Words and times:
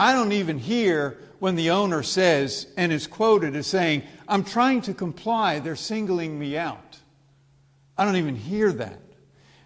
I 0.00 0.14
don't 0.14 0.32
even 0.32 0.58
hear 0.58 1.18
when 1.40 1.56
the 1.56 1.72
owner 1.72 2.02
says 2.02 2.66
and 2.78 2.90
is 2.90 3.06
quoted 3.06 3.54
as 3.54 3.66
saying, 3.66 4.02
I'm 4.26 4.44
trying 4.44 4.80
to 4.82 4.94
comply, 4.94 5.58
they're 5.58 5.76
singling 5.76 6.38
me 6.38 6.56
out. 6.56 6.98
I 7.98 8.06
don't 8.06 8.16
even 8.16 8.34
hear 8.34 8.72
that. 8.72 8.98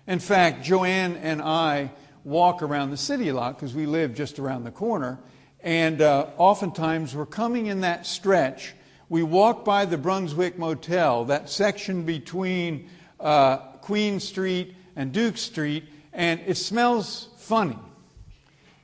In 0.08 0.18
fact, 0.18 0.64
Joanne 0.64 1.14
and 1.18 1.40
I 1.40 1.92
walk 2.24 2.62
around 2.62 2.90
the 2.90 2.96
city 2.96 3.28
a 3.28 3.34
lot 3.34 3.54
because 3.54 3.76
we 3.76 3.86
live 3.86 4.12
just 4.12 4.40
around 4.40 4.64
the 4.64 4.72
corner. 4.72 5.20
And 5.60 6.02
uh, 6.02 6.26
oftentimes 6.36 7.14
we're 7.14 7.26
coming 7.26 7.66
in 7.66 7.82
that 7.82 8.04
stretch. 8.04 8.74
We 9.08 9.22
walk 9.22 9.64
by 9.64 9.84
the 9.84 9.98
Brunswick 9.98 10.58
Motel, 10.58 11.26
that 11.26 11.48
section 11.48 12.02
between 12.02 12.90
uh, 13.20 13.58
Queen 13.82 14.18
Street 14.18 14.74
and 14.96 15.12
Duke 15.12 15.36
Street, 15.36 15.84
and 16.12 16.40
it 16.44 16.56
smells 16.56 17.28
funny. 17.36 17.78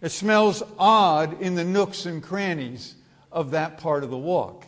It 0.03 0.11
smells 0.11 0.63
odd 0.79 1.43
in 1.43 1.55
the 1.55 1.65
nooks 1.65 2.07
and 2.07 2.23
crannies 2.23 2.95
of 3.31 3.51
that 3.53 3.79
part 3.79 4.03
of 4.03 4.11
the 4.11 4.19
walk. 4.19 4.65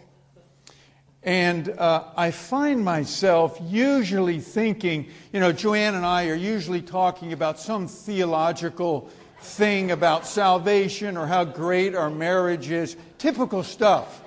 And 1.22 1.68
uh, 1.68 2.04
I 2.16 2.32
find 2.32 2.84
myself 2.84 3.58
usually 3.62 4.40
thinking, 4.40 5.08
you 5.32 5.40
know, 5.40 5.52
Joanne 5.52 5.94
and 5.94 6.04
I 6.04 6.28
are 6.28 6.34
usually 6.34 6.82
talking 6.82 7.32
about 7.32 7.60
some 7.60 7.86
theological 7.86 9.08
thing 9.40 9.92
about 9.92 10.26
salvation 10.26 11.16
or 11.16 11.26
how 11.26 11.44
great 11.44 11.94
our 11.94 12.10
marriage 12.10 12.70
is. 12.70 12.96
Typical 13.18 13.62
stuff 13.62 14.22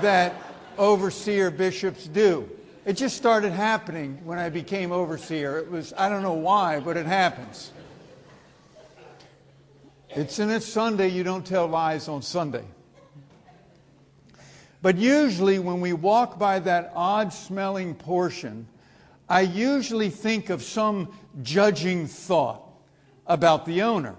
that 0.00 0.34
overseer 0.78 1.50
bishops 1.50 2.06
do. 2.06 2.48
It 2.84 2.94
just 2.94 3.16
started 3.16 3.52
happening 3.52 4.20
when 4.24 4.38
I 4.38 4.48
became 4.48 4.92
overseer. 4.92 5.58
It 5.58 5.70
was, 5.70 5.92
I 5.96 6.08
don't 6.08 6.22
know 6.22 6.34
why, 6.34 6.80
but 6.80 6.96
it 6.96 7.06
happens. 7.06 7.72
It's 10.16 10.38
in 10.38 10.48
it's 10.48 10.64
Sunday, 10.64 11.08
you 11.08 11.24
don't 11.24 11.44
tell 11.44 11.66
lies 11.66 12.08
on 12.08 12.22
Sunday. 12.22 12.64
But 14.80 14.96
usually, 14.96 15.58
when 15.58 15.82
we 15.82 15.92
walk 15.92 16.38
by 16.38 16.58
that 16.60 16.90
odd 16.94 17.34
smelling 17.34 17.94
portion, 17.94 18.66
I 19.28 19.42
usually 19.42 20.08
think 20.08 20.48
of 20.48 20.62
some 20.62 21.12
judging 21.42 22.06
thought 22.06 22.62
about 23.26 23.66
the 23.66 23.82
owner. 23.82 24.16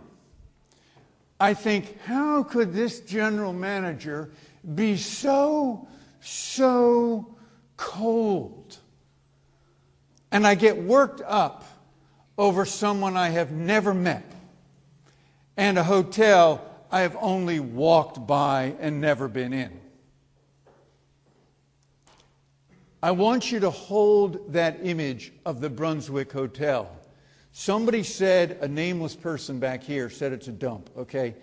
I 1.40 1.56
think, 1.56 2.00
how 2.02 2.44
could 2.44 2.74
this 2.74 3.00
general 3.00 3.52
manager 3.52 4.30
be 4.76 4.98
so, 4.98 5.88
so 6.20 7.36
cold? 7.76 8.78
And 10.32 10.46
I 10.46 10.54
get 10.54 10.78
worked 10.78 11.22
up 11.26 11.64
over 12.38 12.66
someone 12.66 13.18
I 13.18 13.30
have 13.30 13.52
never 13.52 13.96
met 13.96 14.37
and 15.58 15.78
a 15.78 15.84
hotel 15.84 16.64
I 16.92 17.02
have 17.02 17.18
only 17.20 17.60
walked 17.60 18.26
by 18.26 18.76
and 18.80 19.02
never 19.02 19.28
been 19.28 19.52
in. 19.52 19.82
I 23.02 23.12
want 23.12 23.52
you 23.52 23.60
to 23.60 23.70
hold 23.70 24.54
that 24.54 24.80
image 24.84 25.34
of 25.46 25.60
the 25.60 25.70
Brunswick 25.70 26.32
Hotel. 26.32 26.90
Somebody 27.52 28.04
said, 28.04 28.60
a 28.62 28.68
nameless 28.68 29.16
person 29.16 29.60
back 29.60 29.84
here 29.84 30.10
said 30.10 30.32
it's 30.32 30.48
a 30.48 30.52
dump, 30.52 30.90
okay? 30.98 31.36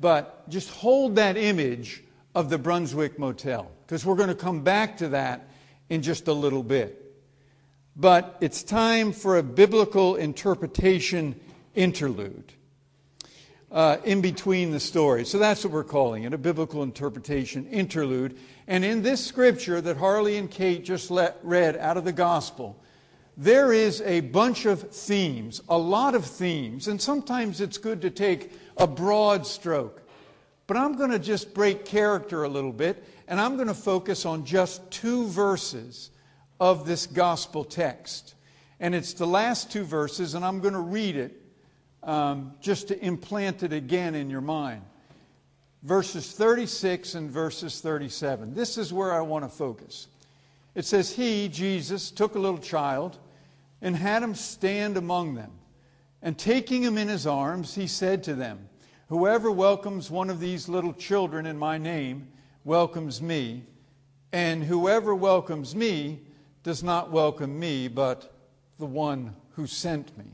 But 0.00 0.48
just 0.48 0.70
hold 0.70 1.16
that 1.16 1.36
image 1.36 2.02
of 2.34 2.48
the 2.48 2.58
Brunswick 2.58 3.18
Motel, 3.18 3.70
because 3.86 4.06
we're 4.06 4.16
going 4.16 4.28
to 4.30 4.34
come 4.34 4.62
back 4.62 4.96
to 4.98 5.08
that 5.08 5.48
in 5.90 6.00
just 6.02 6.28
a 6.28 6.32
little 6.32 6.62
bit. 6.62 6.98
But 7.94 8.38
it's 8.40 8.62
time 8.62 9.12
for 9.12 9.36
a 9.36 9.42
biblical 9.42 10.16
interpretation 10.16 11.38
interlude 11.74 12.52
uh, 13.72 13.96
in 14.04 14.20
between 14.20 14.70
the 14.70 14.78
stories. 14.78 15.30
So 15.30 15.38
that's 15.38 15.64
what 15.64 15.72
we're 15.72 15.82
calling 15.82 16.24
it 16.24 16.34
a 16.34 16.38
biblical 16.38 16.82
interpretation 16.82 17.66
interlude. 17.68 18.36
And 18.68 18.84
in 18.84 19.02
this 19.02 19.24
scripture 19.24 19.80
that 19.80 19.96
Harley 19.96 20.36
and 20.36 20.50
Kate 20.50 20.84
just 20.84 21.10
let, 21.10 21.38
read 21.42 21.76
out 21.76 21.96
of 21.96 22.04
the 22.04 22.12
gospel, 22.12 22.78
there 23.36 23.72
is 23.72 24.02
a 24.02 24.20
bunch 24.20 24.66
of 24.66 24.92
themes, 24.92 25.62
a 25.68 25.78
lot 25.78 26.14
of 26.14 26.26
themes, 26.26 26.86
and 26.86 27.00
sometimes 27.00 27.62
it's 27.62 27.78
good 27.78 28.02
to 28.02 28.10
take 28.10 28.52
a 28.76 28.86
broad 28.86 29.46
stroke. 29.46 30.02
But 30.66 30.76
I'm 30.76 30.96
going 30.96 31.10
to 31.10 31.18
just 31.18 31.54
break 31.54 31.86
character 31.86 32.44
a 32.44 32.48
little 32.48 32.72
bit, 32.72 33.02
and 33.26 33.40
I'm 33.40 33.56
going 33.56 33.68
to 33.68 33.74
focus 33.74 34.26
on 34.26 34.44
just 34.44 34.88
two 34.90 35.26
verses 35.28 36.10
of 36.60 36.86
this 36.86 37.06
gospel 37.06 37.64
text. 37.64 38.34
And 38.80 38.94
it's 38.94 39.14
the 39.14 39.26
last 39.26 39.72
two 39.72 39.84
verses, 39.84 40.34
and 40.34 40.44
I'm 40.44 40.60
going 40.60 40.74
to 40.74 40.80
read 40.80 41.16
it 41.16 41.41
um, 42.02 42.52
just 42.60 42.88
to 42.88 43.04
implant 43.04 43.62
it 43.62 43.72
again 43.72 44.14
in 44.14 44.30
your 44.30 44.40
mind. 44.40 44.82
Verses 45.82 46.30
36 46.32 47.14
and 47.14 47.30
verses 47.30 47.80
37. 47.80 48.54
This 48.54 48.78
is 48.78 48.92
where 48.92 49.12
I 49.12 49.20
want 49.20 49.44
to 49.44 49.48
focus. 49.48 50.08
It 50.74 50.84
says, 50.84 51.12
He, 51.12 51.48
Jesus, 51.48 52.10
took 52.10 52.34
a 52.34 52.38
little 52.38 52.58
child 52.58 53.18
and 53.80 53.96
had 53.96 54.22
him 54.22 54.34
stand 54.34 54.96
among 54.96 55.34
them. 55.34 55.50
And 56.22 56.38
taking 56.38 56.82
him 56.82 56.96
in 56.96 57.08
his 57.08 57.26
arms, 57.26 57.74
he 57.74 57.88
said 57.88 58.22
to 58.24 58.34
them, 58.34 58.68
Whoever 59.08 59.50
welcomes 59.50 60.10
one 60.10 60.30
of 60.30 60.40
these 60.40 60.68
little 60.68 60.94
children 60.94 61.46
in 61.46 61.58
my 61.58 61.78
name 61.78 62.28
welcomes 62.64 63.20
me, 63.20 63.64
and 64.32 64.62
whoever 64.62 65.14
welcomes 65.14 65.74
me 65.74 66.20
does 66.62 66.82
not 66.82 67.10
welcome 67.10 67.58
me, 67.58 67.88
but 67.88 68.32
the 68.78 68.86
one 68.86 69.34
who 69.50 69.66
sent 69.66 70.16
me. 70.16 70.24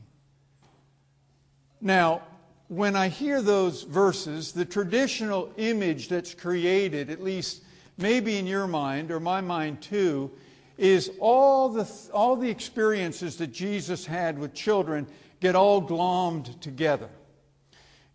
Now, 1.80 2.22
when 2.68 2.96
I 2.96 3.08
hear 3.08 3.40
those 3.40 3.82
verses, 3.82 4.52
the 4.52 4.64
traditional 4.64 5.52
image 5.56 6.08
that's 6.08 6.34
created, 6.34 7.08
at 7.08 7.22
least 7.22 7.62
maybe 7.96 8.36
in 8.36 8.46
your 8.46 8.66
mind 8.66 9.10
or 9.10 9.20
my 9.20 9.40
mind 9.40 9.80
too, 9.80 10.30
is 10.76 11.10
all 11.18 11.68
the, 11.68 11.90
all 12.12 12.36
the 12.36 12.50
experiences 12.50 13.36
that 13.36 13.52
Jesus 13.52 14.06
had 14.06 14.38
with 14.38 14.54
children 14.54 15.06
get 15.40 15.56
all 15.56 15.82
glommed 15.82 16.60
together. 16.60 17.08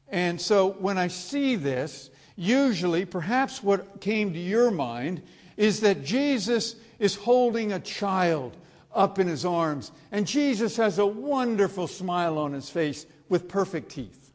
And 0.08 0.40
so 0.40 0.72
when 0.74 0.98
I 0.98 1.08
see 1.08 1.56
this, 1.56 2.10
usually, 2.36 3.06
perhaps 3.06 3.64
what 3.64 4.00
came 4.02 4.34
to 4.34 4.40
your 4.40 4.72
mind 4.72 5.22
is 5.58 5.82
that 5.82 6.04
Jesus 6.04 6.76
is 7.00 7.16
holding 7.16 7.74
a 7.74 7.80
child 7.80 8.56
up 8.94 9.18
in 9.20 9.28
his 9.28 9.44
arms, 9.44 9.92
and 10.12 10.28
Jesus 10.28 10.78
has 10.78 11.00
a 11.00 11.06
wonderful 11.06 11.88
smile 11.88 12.38
on 12.38 12.54
his 12.54 12.70
face 12.70 13.08
with 13.30 13.48
perfect 13.48 13.92
teeth. 13.92 14.32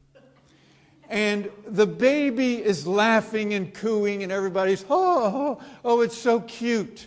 And 1.09 1.51
the 1.67 1.87
baby 1.87 2.63
is 2.63 2.87
laughing 2.87 3.55
and 3.55 3.73
cooing, 3.73 4.23
and 4.23 4.31
everybody's, 4.31 4.85
oh, 4.91 5.59
oh, 5.61 5.65
oh, 5.85 6.01
it's 6.03 6.19
so 6.19 6.41
cute. 6.41 7.07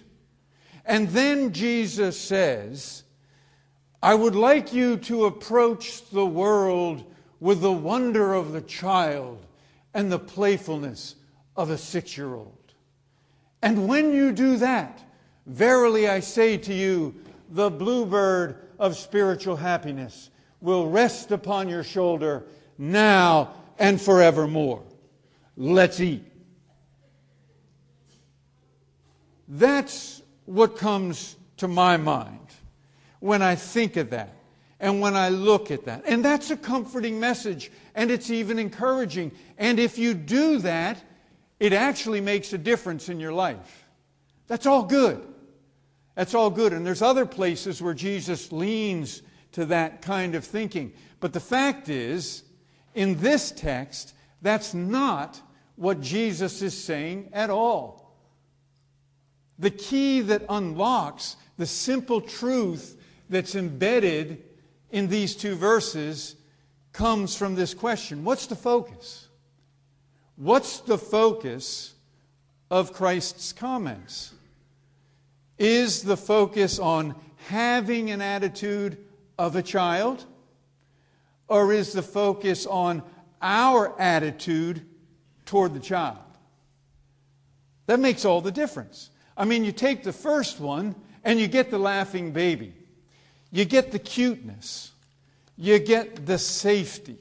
And 0.85 1.09
then 1.09 1.53
Jesus 1.53 2.19
says, 2.19 3.03
I 4.01 4.15
would 4.15 4.35
like 4.35 4.73
you 4.73 4.97
to 4.97 5.25
approach 5.25 6.09
the 6.09 6.25
world 6.25 7.03
with 7.39 7.61
the 7.61 7.71
wonder 7.71 8.33
of 8.33 8.51
the 8.51 8.61
child 8.61 9.45
and 9.93 10.11
the 10.11 10.19
playfulness 10.19 11.15
of 11.55 11.69
a 11.69 11.77
six 11.77 12.17
year 12.17 12.33
old. 12.33 12.57
And 13.61 13.87
when 13.87 14.11
you 14.11 14.31
do 14.31 14.57
that, 14.57 15.03
verily 15.45 16.09
I 16.09 16.21
say 16.21 16.57
to 16.57 16.73
you, 16.73 17.13
the 17.51 17.69
bluebird 17.69 18.69
of 18.79 18.95
spiritual 18.95 19.57
happiness 19.57 20.30
will 20.61 20.87
rest 20.87 21.31
upon 21.31 21.67
your 21.67 21.83
shoulder 21.83 22.43
now 22.77 23.53
and 23.77 23.99
forevermore. 23.99 24.83
Let's 25.57 25.99
eat. 25.99 26.23
That's 29.47 30.21
what 30.45 30.77
comes 30.77 31.35
to 31.57 31.67
my 31.67 31.97
mind 31.97 32.47
when 33.19 33.41
I 33.41 33.55
think 33.55 33.97
of 33.97 34.11
that 34.11 34.33
and 34.79 35.01
when 35.01 35.15
I 35.15 35.29
look 35.29 35.71
at 35.71 35.85
that. 35.85 36.03
And 36.05 36.23
that's 36.23 36.51
a 36.51 36.57
comforting 36.57 37.19
message, 37.19 37.71
and 37.93 38.09
it's 38.09 38.29
even 38.29 38.57
encouraging. 38.57 39.31
And 39.57 39.79
if 39.79 39.97
you 39.97 40.13
do 40.13 40.59
that, 40.59 41.03
it 41.59 41.73
actually 41.73 42.21
makes 42.21 42.53
a 42.53 42.57
difference 42.57 43.09
in 43.09 43.19
your 43.19 43.33
life. 43.33 43.85
That's 44.47 44.65
all 44.65 44.83
good. 44.83 45.21
That's 46.15 46.33
all 46.33 46.49
good. 46.49 46.73
And 46.73 46.85
there's 46.85 47.01
other 47.01 47.25
places 47.25 47.81
where 47.81 47.93
Jesus 47.93 48.51
leans 48.51 49.21
to 49.53 49.65
that 49.65 50.01
kind 50.01 50.35
of 50.35 50.45
thinking. 50.45 50.93
But 51.19 51.33
the 51.33 51.39
fact 51.39 51.89
is, 51.89 52.43
in 52.95 53.19
this 53.19 53.51
text, 53.51 54.13
that's 54.41 54.73
not 54.73 55.39
what 55.75 56.01
Jesus 56.01 56.61
is 56.61 56.77
saying 56.77 57.29
at 57.33 57.49
all. 57.49 58.15
The 59.59 59.69
key 59.69 60.21
that 60.21 60.43
unlocks 60.49 61.35
the 61.57 61.65
simple 61.65 62.21
truth 62.21 62.97
that's 63.29 63.55
embedded 63.55 64.43
in 64.91 65.07
these 65.07 65.35
two 65.35 65.55
verses 65.55 66.35
comes 66.93 67.35
from 67.35 67.55
this 67.55 67.73
question 67.73 68.23
What's 68.23 68.47
the 68.47 68.55
focus? 68.55 69.27
What's 70.35 70.79
the 70.79 70.97
focus 70.97 71.93
of 72.69 72.93
Christ's 72.93 73.53
comments? 73.53 74.33
Is 75.59 76.01
the 76.01 76.17
focus 76.17 76.79
on 76.79 77.15
having 77.47 78.09
an 78.09 78.21
attitude 78.21 78.97
of 79.41 79.55
a 79.55 79.63
child? 79.63 80.23
Or 81.47 81.73
is 81.73 81.93
the 81.93 82.03
focus 82.03 82.65
on 82.65 83.03
our 83.41 83.99
attitude 83.99 84.85
toward 85.45 85.73
the 85.73 85.79
child. 85.79 86.19
That 87.87 87.99
makes 87.99 88.23
all 88.23 88.41
the 88.41 88.51
difference. 88.51 89.09
I 89.35 89.45
mean, 89.45 89.65
you 89.65 89.71
take 89.71 90.03
the 90.03 90.13
first 90.13 90.59
one 90.59 90.95
and 91.23 91.39
you 91.39 91.47
get 91.47 91.71
the 91.71 91.79
laughing 91.79 92.31
baby, 92.31 92.73
you 93.51 93.65
get 93.65 93.91
the 93.91 93.99
cuteness, 93.99 94.91
you 95.57 95.79
get 95.79 96.25
the 96.25 96.37
safety. 96.37 97.17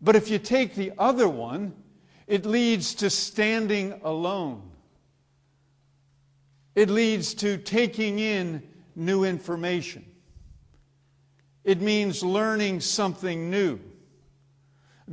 But 0.00 0.14
if 0.14 0.30
you 0.30 0.38
take 0.38 0.76
the 0.76 0.92
other 0.96 1.28
one, 1.28 1.74
it 2.28 2.46
leads 2.46 2.94
to 2.96 3.10
standing 3.10 4.00
alone. 4.04 4.62
It 6.76 6.88
leads 6.88 7.34
to 7.34 7.58
taking 7.58 8.20
in 8.20 8.62
new 8.98 9.24
information. 9.24 10.04
It 11.64 11.80
means 11.80 12.22
learning 12.22 12.80
something 12.80 13.50
new, 13.50 13.78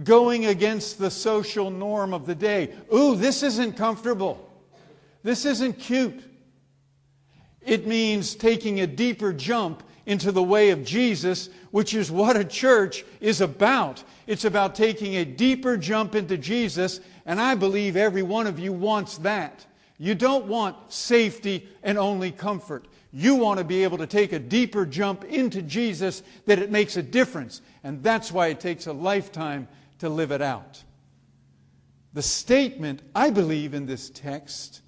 going 0.03 0.47
against 0.47 0.97
the 0.97 1.11
social 1.11 1.69
norm 1.69 2.13
of 2.13 2.25
the 2.25 2.35
day. 2.35 2.73
Ooh, 2.93 3.15
this 3.15 3.43
isn't 3.43 3.77
comfortable. 3.77 4.49
This 5.23 5.45
isn't 5.45 5.73
cute. 5.73 6.23
It 7.61 7.87
means 7.87 8.35
taking 8.35 8.81
a 8.81 8.87
deeper 8.87 9.33
jump 9.33 9.83
into 10.05 10.31
the 10.31 10.43
way 10.43 10.69
of 10.69 10.83
Jesus, 10.83 11.49
which 11.71 11.93
is 11.93 12.11
what 12.11 12.37
a 12.37 12.45
church 12.45 13.03
is 13.19 13.41
about. 13.41 14.03
It's 14.27 14.45
about 14.45 14.75
taking 14.75 15.15
a 15.15 15.25
deeper 15.25 15.77
jump 15.77 16.15
into 16.15 16.37
Jesus, 16.37 16.99
and 17.25 17.41
I 17.41 17.55
believe 17.55 17.95
every 17.95 18.23
one 18.23 18.45
of 18.47 18.59
you 18.59 18.71
wants 18.71 19.17
that. 19.19 19.65
You 19.97 20.13
don't 20.13 20.45
want 20.45 20.91
safety 20.91 21.67
and 21.81 21.97
only 21.97 22.31
comfort. 22.31 22.87
You 23.17 23.35
want 23.35 23.59
to 23.59 23.63
be 23.63 23.85
able 23.85 23.99
to 23.99 24.07
take 24.07 24.33
a 24.33 24.39
deeper 24.39 24.85
jump 24.85 25.23
into 25.23 25.61
Jesus 25.61 26.21
that 26.47 26.59
it 26.59 26.69
makes 26.69 26.97
a 26.97 27.01
difference, 27.01 27.61
and 27.81 28.03
that's 28.03 28.29
why 28.29 28.47
it 28.47 28.59
takes 28.59 28.87
a 28.87 28.91
lifetime 28.91 29.69
to 29.99 30.09
live 30.09 30.31
it 30.31 30.41
out. 30.41 30.83
The 32.11 32.21
statement, 32.21 33.03
I 33.15 33.29
believe, 33.29 33.73
in 33.73 33.85
this 33.85 34.09
text 34.09 34.81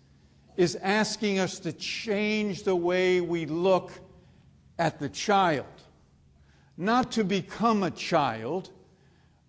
is 0.57 0.75
asking 0.75 1.39
us 1.39 1.59
to 1.59 1.71
change 1.71 2.63
the 2.63 2.75
way 2.75 3.21
we 3.21 3.45
look 3.45 3.93
at 4.77 4.99
the 4.99 5.07
child. 5.07 5.65
Not 6.75 7.13
to 7.13 7.23
become 7.23 7.81
a 7.81 7.91
child, 7.91 8.71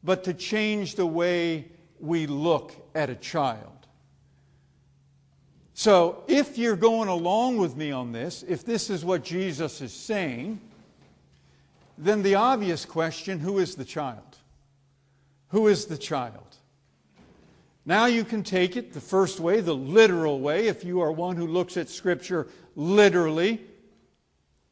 but 0.04 0.22
to 0.22 0.32
change 0.32 0.94
the 0.94 1.04
way 1.04 1.72
we 1.98 2.28
look 2.28 2.76
at 2.94 3.10
a 3.10 3.16
child. 3.16 3.77
So, 5.78 6.25
if 6.26 6.58
you're 6.58 6.75
going 6.75 7.08
along 7.08 7.58
with 7.58 7.76
me 7.76 7.92
on 7.92 8.10
this, 8.10 8.42
if 8.48 8.64
this 8.64 8.90
is 8.90 9.04
what 9.04 9.22
Jesus 9.22 9.80
is 9.80 9.92
saying, 9.92 10.60
then 11.96 12.20
the 12.25 12.34
obvious 12.34 12.84
question 12.84 13.38
who 13.38 13.60
is 13.60 13.76
the 13.76 13.84
child? 13.84 14.38
Who 15.50 15.69
is 15.69 15.86
the 15.86 15.96
child? 15.96 16.56
Now 17.86 18.06
you 18.06 18.25
can 18.25 18.42
take 18.42 18.76
it 18.76 18.92
the 18.92 19.00
first 19.00 19.38
way, 19.38 19.60
the 19.60 19.72
literal 19.72 20.40
way, 20.40 20.66
if 20.66 20.82
you 20.82 21.00
are 21.00 21.12
one 21.12 21.36
who 21.36 21.46
looks 21.46 21.76
at 21.76 21.88
Scripture 21.88 22.48
literally. 22.74 23.60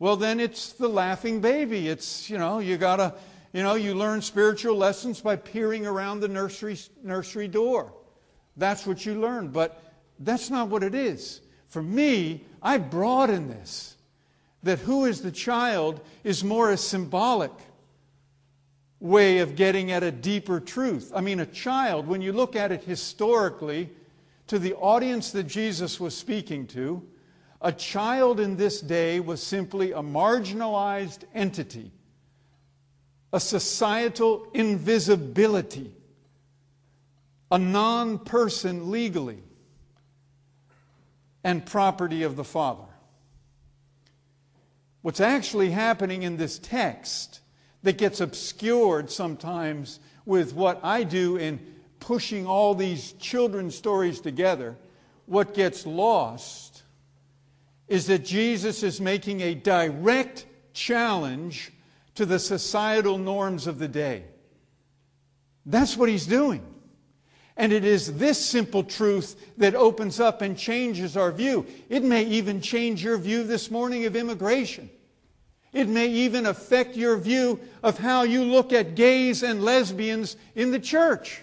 Well, 0.00 0.17
then 0.17 0.41
it's 0.41 0.73
the 0.73 0.88
laughing 0.88 1.41
baby. 1.41 1.87
It's, 1.87 2.29
you 2.29 2.37
know, 2.37 2.59
you 2.59 2.76
gotta, 2.76 3.14
you 3.52 3.62
know, 3.62 3.76
you 3.76 3.94
learn 3.94 4.23
spiritual 4.23 4.76
lessons 4.76 5.20
by 5.20 5.37
peering 5.37 5.87
around 5.87 6.19
the 6.19 6.26
nursery, 6.26 6.76
nursery 7.05 7.47
door. 7.47 7.93
That's 8.56 8.88
what 8.88 9.06
you 9.06 9.20
learn. 9.20 9.50
But 9.50 9.86
that's 10.19 10.51
not 10.51 10.69
what 10.69 10.83
it 10.83 10.95
is. 10.95 11.41
For 11.69 11.83
me, 11.83 12.45
I 12.63 12.79
broaden 12.79 13.49
this. 13.49 13.97
That 14.63 14.79
who 14.81 15.05
is 15.05 15.21
the 15.21 15.31
child 15.31 16.01
is 16.25 16.43
more 16.43 16.71
a 16.71 16.77
symbolic 16.77 17.53
way 18.99 19.39
of 19.39 19.57
getting 19.57 19.93
at 19.93 20.03
a 20.03 20.11
deeper 20.11 20.59
truth. 20.59 21.13
I 21.15 21.21
mean, 21.21 21.41
a 21.41 21.47
child, 21.47 22.07
when 22.07 22.23
you 22.23 22.33
look 22.33 22.57
at 22.57 22.73
it 22.73 22.83
historically, 22.83 23.91
to 24.47 24.59
the 24.59 24.75
audience 24.75 25.33
that 25.33 25.45
Jesus 25.45 26.01
was 26.01 26.17
speaking 26.17 26.67
to, 26.69 27.07
a 27.61 27.73
child 27.73 28.41
in 28.41 28.57
this 28.57 28.81
day 28.81 29.21
was 29.21 29.43
simply 29.43 29.93
a 29.93 30.01
marginalized 30.01 31.25
entity, 31.35 31.91
a 33.33 33.41
societal 33.41 34.47
invisibility, 34.55 35.93
a 37.51 37.59
non 37.59 38.19
person 38.19 38.91
legally, 38.91 39.43
and 41.47 41.65
property 41.65 42.25
of 42.25 42.35
the 42.35 42.43
Father. 42.43 42.83
What's 45.03 45.21
actually 45.21 45.71
happening 45.71 46.25
in 46.25 46.39
this 46.39 46.59
text 46.59 47.39
that 47.85 47.99
gets 47.99 48.21
obscured 48.21 49.13
sometimes 49.13 50.01
with 50.25 50.55
what 50.55 50.81
I 50.83 51.05
do 51.05 51.37
in 51.37 51.61
pushing 52.01 52.49
all 52.49 52.75
these 52.75 53.13
children's 53.13 53.77
stories 53.77 54.21
together, 54.21 54.77
what 55.27 55.55
gets 55.55 55.87
lost 55.87 56.83
is 57.87 58.09
that 58.09 58.25
Jesus 58.25 58.83
is 58.83 59.01
making 59.01 59.41
a 59.43 59.55
direct 59.55 60.47
challenge 60.73 61.71
to 62.17 62.27
the 62.27 62.41
societal 62.41 63.19
norms 63.19 63.69
of 63.69 63.79
the 63.79 63.87
day. 63.87 64.25
That's 65.65 65.97
what 65.97 66.09
he's 66.09 66.27
doing. 66.27 66.67
And 67.56 67.73
it 67.73 67.85
is 67.85 68.19
this 68.19 68.44
simple 68.44 68.85
truth 68.85 69.55
that 69.56 69.75
opens 69.75 70.20
up 70.20 70.43
and 70.43 70.58
changes 70.58 71.17
our 71.17 71.32
view. 71.32 71.67
It 71.88 72.05
may 72.05 72.25
even 72.25 72.61
change 72.61 73.03
your 73.03 73.17
view 73.17 73.44
this 73.44 73.70
morning 73.70 74.05
of 74.05 74.14
immigration. 74.14 74.91
It 75.73 75.88
may 75.88 76.08
even 76.08 76.47
affect 76.47 76.97
your 76.97 77.17
view 77.17 77.61
of 77.82 77.99
how 77.99 78.23
you 78.23 78.44
look 78.44 78.73
at 78.73 78.94
gays 78.94 79.43
and 79.43 79.62
lesbians 79.62 80.37
in 80.55 80.70
the 80.70 80.79
church. 80.79 81.43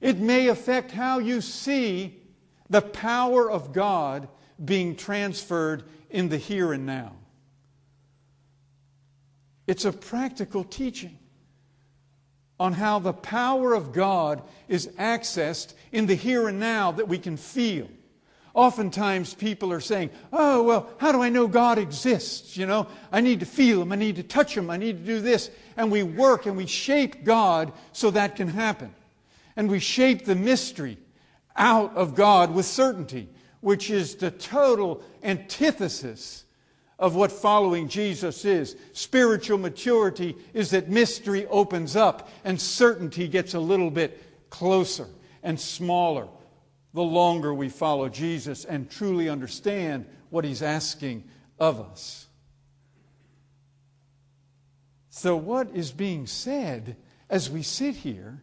It 0.00 0.18
may 0.18 0.48
affect 0.48 0.90
how 0.90 1.18
you 1.18 1.40
see 1.40 2.20
the 2.68 2.82
power 2.82 3.50
of 3.50 3.72
God 3.72 4.28
being 4.62 4.96
transferred 4.96 5.84
in 6.10 6.28
the 6.28 6.38
here 6.38 6.72
and 6.72 6.86
now. 6.86 7.12
It's 9.66 9.84
a 9.84 9.92
practical 9.92 10.64
teaching 10.64 11.18
on 12.58 12.72
how 12.72 12.98
the 12.98 13.12
power 13.12 13.74
of 13.74 13.92
God 13.92 14.42
is 14.68 14.86
accessed 14.98 15.74
in 15.92 16.06
the 16.06 16.14
here 16.14 16.48
and 16.48 16.60
now 16.60 16.92
that 16.92 17.08
we 17.08 17.18
can 17.18 17.36
feel. 17.36 17.88
Oftentimes 18.54 19.34
people 19.34 19.72
are 19.72 19.80
saying, 19.80 20.10
Oh, 20.32 20.62
well, 20.62 20.88
how 20.98 21.10
do 21.10 21.20
I 21.20 21.28
know 21.28 21.48
God 21.48 21.78
exists? 21.78 22.56
You 22.56 22.66
know, 22.66 22.86
I 23.10 23.20
need 23.20 23.40
to 23.40 23.46
feel 23.46 23.82
Him, 23.82 23.90
I 23.90 23.96
need 23.96 24.16
to 24.16 24.22
touch 24.22 24.56
Him, 24.56 24.70
I 24.70 24.76
need 24.76 24.98
to 24.98 25.04
do 25.04 25.20
this. 25.20 25.50
And 25.76 25.90
we 25.90 26.04
work 26.04 26.46
and 26.46 26.56
we 26.56 26.66
shape 26.66 27.24
God 27.24 27.72
so 27.92 28.10
that 28.12 28.36
can 28.36 28.48
happen. 28.48 28.94
And 29.56 29.68
we 29.68 29.80
shape 29.80 30.24
the 30.24 30.36
mystery 30.36 30.98
out 31.56 31.96
of 31.96 32.14
God 32.14 32.54
with 32.54 32.66
certainty 32.66 33.28
which 33.64 33.88
is 33.88 34.16
the 34.16 34.30
total 34.30 35.02
antithesis 35.22 36.43
of 36.98 37.14
what 37.14 37.32
following 37.32 37.88
Jesus 37.88 38.44
is. 38.44 38.76
Spiritual 38.92 39.58
maturity 39.58 40.36
is 40.52 40.70
that 40.70 40.88
mystery 40.88 41.46
opens 41.46 41.96
up 41.96 42.28
and 42.44 42.60
certainty 42.60 43.28
gets 43.28 43.54
a 43.54 43.60
little 43.60 43.90
bit 43.90 44.22
closer 44.50 45.06
and 45.42 45.58
smaller 45.58 46.28
the 46.92 47.02
longer 47.02 47.52
we 47.52 47.68
follow 47.68 48.08
Jesus 48.08 48.64
and 48.64 48.88
truly 48.88 49.28
understand 49.28 50.06
what 50.30 50.44
he's 50.44 50.62
asking 50.62 51.24
of 51.58 51.80
us. 51.80 52.26
So, 55.10 55.36
what 55.36 55.70
is 55.74 55.92
being 55.92 56.26
said 56.26 56.96
as 57.30 57.50
we 57.50 57.62
sit 57.62 57.96
here 57.96 58.42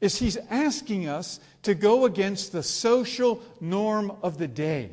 is 0.00 0.18
he's 0.18 0.36
asking 0.50 1.08
us 1.08 1.40
to 1.62 1.74
go 1.74 2.04
against 2.04 2.52
the 2.52 2.62
social 2.62 3.42
norm 3.60 4.12
of 4.22 4.36
the 4.36 4.48
day. 4.48 4.90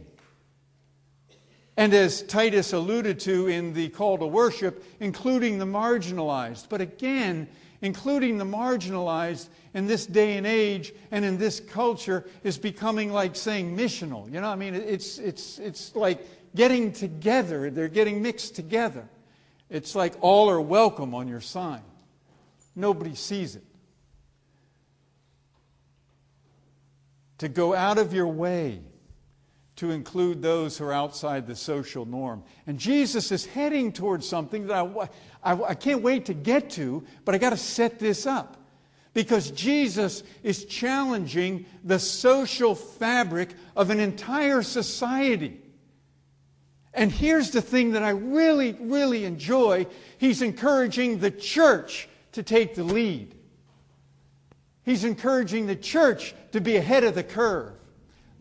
And 1.78 1.94
as 1.94 2.24
Titus 2.24 2.74
alluded 2.74 3.20
to 3.22 3.48
in 3.48 3.74
the 3.74 3.90
call 3.90 4.18
to 4.18 4.28
worship, 4.28 4.84
including 5.00 5.58
the 5.58 5.66
marginalized. 5.66 6.68
But 6.70 6.82
again, 6.82 7.48
including 7.82 8.38
the 8.38 8.46
marginalized 8.46 9.48
in 9.74 9.88
this 9.88 10.06
day 10.06 10.38
and 10.38 10.46
age 10.46 10.94
and 11.12 11.24
in 11.24 11.38
this 11.38 11.60
culture 11.60 12.26
is 12.44 12.58
becoming 12.58 13.12
like 13.12 13.36
saying 13.36 13.76
missional. 13.76 14.32
You 14.32 14.42
know, 14.42 14.50
I 14.50 14.56
mean, 14.56 14.76
it's, 14.76 15.18
it's, 15.18 15.60
it's 15.60 15.96
like 15.96 16.26
getting 16.56 16.92
together, 16.92 17.70
they're 17.70 17.88
getting 17.88 18.22
mixed 18.22 18.56
together. 18.56 19.08
It's 19.70 19.96
like 19.96 20.14
all 20.20 20.50
are 20.50 20.62
welcome 20.62 21.16
on 21.16 21.30
your 21.30 21.42
sign. 21.42 21.82
Nobody 22.76 23.16
sees 23.16 23.56
it. 23.56 23.64
to 27.42 27.50
go 27.50 27.74
out 27.74 27.98
of 27.98 28.14
your 28.14 28.28
way 28.28 28.80
to 29.82 29.90
include 29.90 30.44
those 30.44 30.78
who 30.78 30.86
are 30.86 30.94
outside 30.94 31.48
the 31.48 31.56
social 31.56 32.06
norm. 32.06 32.44
And 32.68 32.78
Jesus 32.78 33.32
is 33.32 33.48
heading 33.48 33.92
towards 33.92 34.30
something 34.30 34.68
that 34.68 34.76
I, 34.76 35.10
I, 35.44 35.64
I 35.70 35.74
can't 35.74 36.04
wait 36.04 36.28
to 36.28 36.36
get 36.36 36.70
to, 36.72 37.04
but 37.26 37.34
I 37.34 37.40
got 37.40 37.50
to 37.50 37.58
set 37.58 37.98
this 37.98 38.28
up. 38.28 38.58
Because 39.16 39.50
Jesus 39.50 40.22
is 40.44 40.66
challenging 40.66 41.66
the 41.84 41.98
social 41.98 42.76
fabric 42.76 43.56
of 43.76 43.90
an 43.90 44.00
entire 44.00 44.62
society. 44.62 45.60
And 46.94 47.12
here's 47.12 47.50
the 47.50 47.62
thing 47.64 47.94
that 47.94 48.04
I 48.04 48.12
really, 48.12 48.74
really 48.74 49.26
enjoy 49.26 49.88
He's 50.20 50.44
encouraging 50.44 51.18
the 51.18 51.32
church 51.32 52.08
to 52.34 52.44
take 52.44 52.76
the 52.76 52.84
lead. 52.84 53.34
He's 54.84 55.06
encouraging 55.06 55.66
the 55.66 55.76
church 55.76 56.36
to 56.52 56.62
be 56.62 56.76
ahead 56.76 57.04
of 57.04 57.16
the 57.16 57.24
curve. 57.24 57.81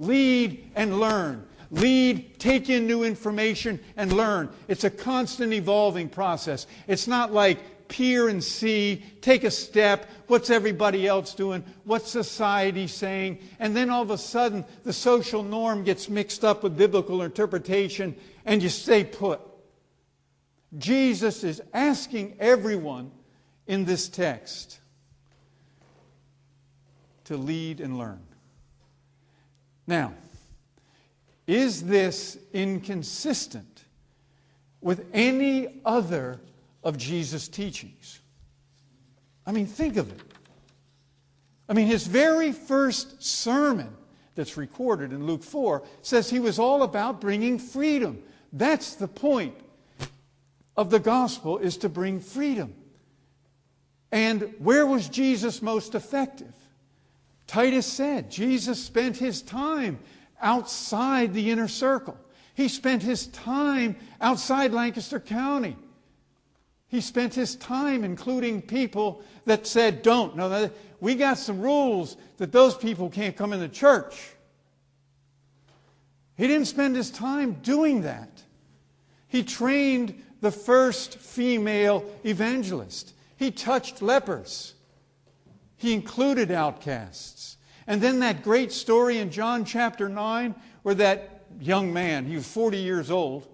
Lead 0.00 0.73
and 0.75 0.99
learn. 0.99 1.47
Lead, 1.71 2.40
take 2.40 2.69
in 2.69 2.88
new 2.88 3.04
information, 3.04 3.78
and 3.97 4.12
learn. 4.12 4.49
It's 4.66 4.83
a 4.83 4.90
constant 4.90 5.52
evolving 5.52 6.09
process. 6.09 6.66
It's 6.88 7.07
not 7.07 7.33
like 7.33 7.61
peer 7.90 8.28
and 8.28 8.42
see, 8.42 9.04
take 9.21 9.45
a 9.45 9.50
step, 9.50 10.09
what's 10.28 10.49
everybody 10.49 11.07
else 11.07 11.35
doing, 11.35 11.62
what's 11.85 12.11
society 12.11 12.87
saying, 12.87 13.38
and 13.59 13.76
then 13.76 13.90
all 13.90 14.02
of 14.02 14.11
a 14.11 14.19
sudden 14.19 14.64
the 14.85 14.92
social 14.92 15.42
norm 15.42 15.85
gets 15.85 16.09
mixed 16.09 16.45
up 16.45 16.62
with 16.62 16.76
biblical 16.76 17.23
interpretation 17.23 18.16
and 18.47 18.62
you 18.62 18.69
stay 18.69 19.04
put. 19.04 19.40
Jesus 20.78 21.42
is 21.42 21.61
asking 21.75 22.37
everyone 22.38 23.11
in 23.66 23.85
this 23.85 24.09
text 24.09 24.78
to 27.25 27.37
lead 27.37 27.80
and 27.80 27.99
learn. 27.99 28.21
Now, 29.90 30.14
is 31.49 31.82
this 31.82 32.38
inconsistent 32.52 33.87
with 34.80 35.04
any 35.12 35.80
other 35.85 36.40
of 36.85 36.97
Jesus' 36.97 37.49
teachings? 37.49 38.20
I 39.44 39.50
mean, 39.50 39.66
think 39.66 39.97
of 39.97 40.09
it. 40.12 40.20
I 41.68 41.73
mean, 41.73 41.88
his 41.88 42.06
very 42.06 42.52
first 42.52 43.20
sermon 43.20 43.92
that's 44.37 44.56
recorded 44.56 45.12
in 45.12 45.26
Luke 45.26 45.42
4 45.42 45.82
says 46.02 46.30
he 46.30 46.38
was 46.38 46.61
all 46.61 46.85
about 46.85 47.20
bringing 47.20 47.59
freedom. 47.59 48.23
That's 48.52 48.94
the 48.94 49.09
point 49.09 49.56
of 50.76 50.90
the 50.90 51.00
gospel 51.00 51.59
is 51.59 51.76
to 51.78 51.88
bring 51.88 52.20
freedom. 52.20 52.76
And 54.12 54.54
where 54.61 54.87
was 54.87 55.09
Jesus 55.09 55.61
most 55.61 55.97
effective? 55.97 56.54
Titus 57.50 57.85
said 57.85 58.30
Jesus 58.30 58.80
spent 58.80 59.16
his 59.16 59.42
time 59.42 59.99
outside 60.40 61.35
the 61.35 61.50
inner 61.50 61.66
circle. 61.66 62.16
He 62.54 62.69
spent 62.69 63.02
his 63.02 63.26
time 63.26 63.97
outside 64.21 64.73
Lancaster 64.73 65.19
County. 65.19 65.76
He 66.87 67.00
spent 67.00 67.35
his 67.35 67.57
time 67.57 68.04
including 68.04 68.62
people 68.62 69.25
that 69.47 69.66
said, 69.66 70.02
don't. 70.02 70.37
No, 70.37 70.71
we 71.00 71.16
got 71.16 71.38
some 71.38 71.61
rules 71.61 72.16
that 72.37 72.52
those 72.52 72.76
people 72.76 73.11
can't 73.11 73.37
come 73.37 73.52
in 73.52 73.59
the 73.59 73.69
church. 73.69 74.30
He 76.37 76.47
didn't 76.47 76.66
spend 76.66 76.95
his 76.95 77.11
time 77.11 77.54
doing 77.64 78.02
that. 78.02 78.45
He 79.26 79.42
trained 79.42 80.23
the 80.40 80.52
first 80.52 81.19
female 81.19 82.04
evangelist. 82.25 83.12
He 83.37 83.50
touched 83.50 84.02
lepers. 84.02 84.75
He 85.81 85.95
included 85.95 86.51
outcasts. 86.51 87.57
And 87.87 88.03
then 88.03 88.21
that 88.21 88.43
great 88.43 88.71
story 88.71 89.17
in 89.17 89.31
John 89.31 89.65
chapter 89.65 90.11
9 90.11 90.55
where 90.83 90.95
that 90.97 91.47
young 91.59 91.91
man, 91.91 92.27
he 92.27 92.37
was 92.37 92.47
40 92.47 92.77
years 92.77 93.11
old, 93.11 93.49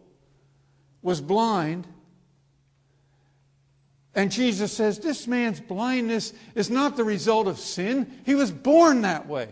was 1.03 1.21
blind. 1.21 1.87
And 4.13 4.33
Jesus 4.33 4.73
says, 4.73 4.99
This 4.99 5.29
man's 5.29 5.61
blindness 5.61 6.33
is 6.57 6.69
not 6.69 6.97
the 6.97 7.05
result 7.05 7.47
of 7.47 7.61
sin. 7.61 8.21
He 8.27 8.35
was 8.35 8.51
born 8.51 9.03
that 9.03 9.29
way. 9.29 9.51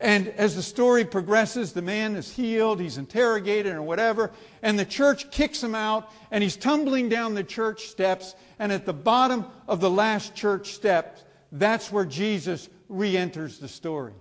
And 0.00 0.28
as 0.28 0.56
the 0.56 0.62
story 0.62 1.04
progresses, 1.04 1.74
the 1.74 1.82
man 1.82 2.16
is 2.16 2.34
healed, 2.34 2.80
he's 2.80 2.96
interrogated, 2.96 3.74
or 3.74 3.82
whatever, 3.82 4.30
and 4.62 4.78
the 4.78 4.86
church 4.86 5.30
kicks 5.30 5.62
him 5.62 5.74
out, 5.74 6.10
and 6.30 6.42
he's 6.42 6.56
tumbling 6.56 7.10
down 7.10 7.34
the 7.34 7.44
church 7.44 7.88
steps. 7.88 8.34
And 8.58 8.72
at 8.72 8.86
the 8.86 8.94
bottom 8.94 9.44
of 9.68 9.80
the 9.80 9.90
last 9.90 10.34
church 10.34 10.72
steps, 10.72 11.22
that's 11.52 11.92
where 11.92 12.06
Jesus 12.06 12.70
re 12.88 13.14
enters 13.14 13.58
the 13.58 13.68
story. 13.68 14.14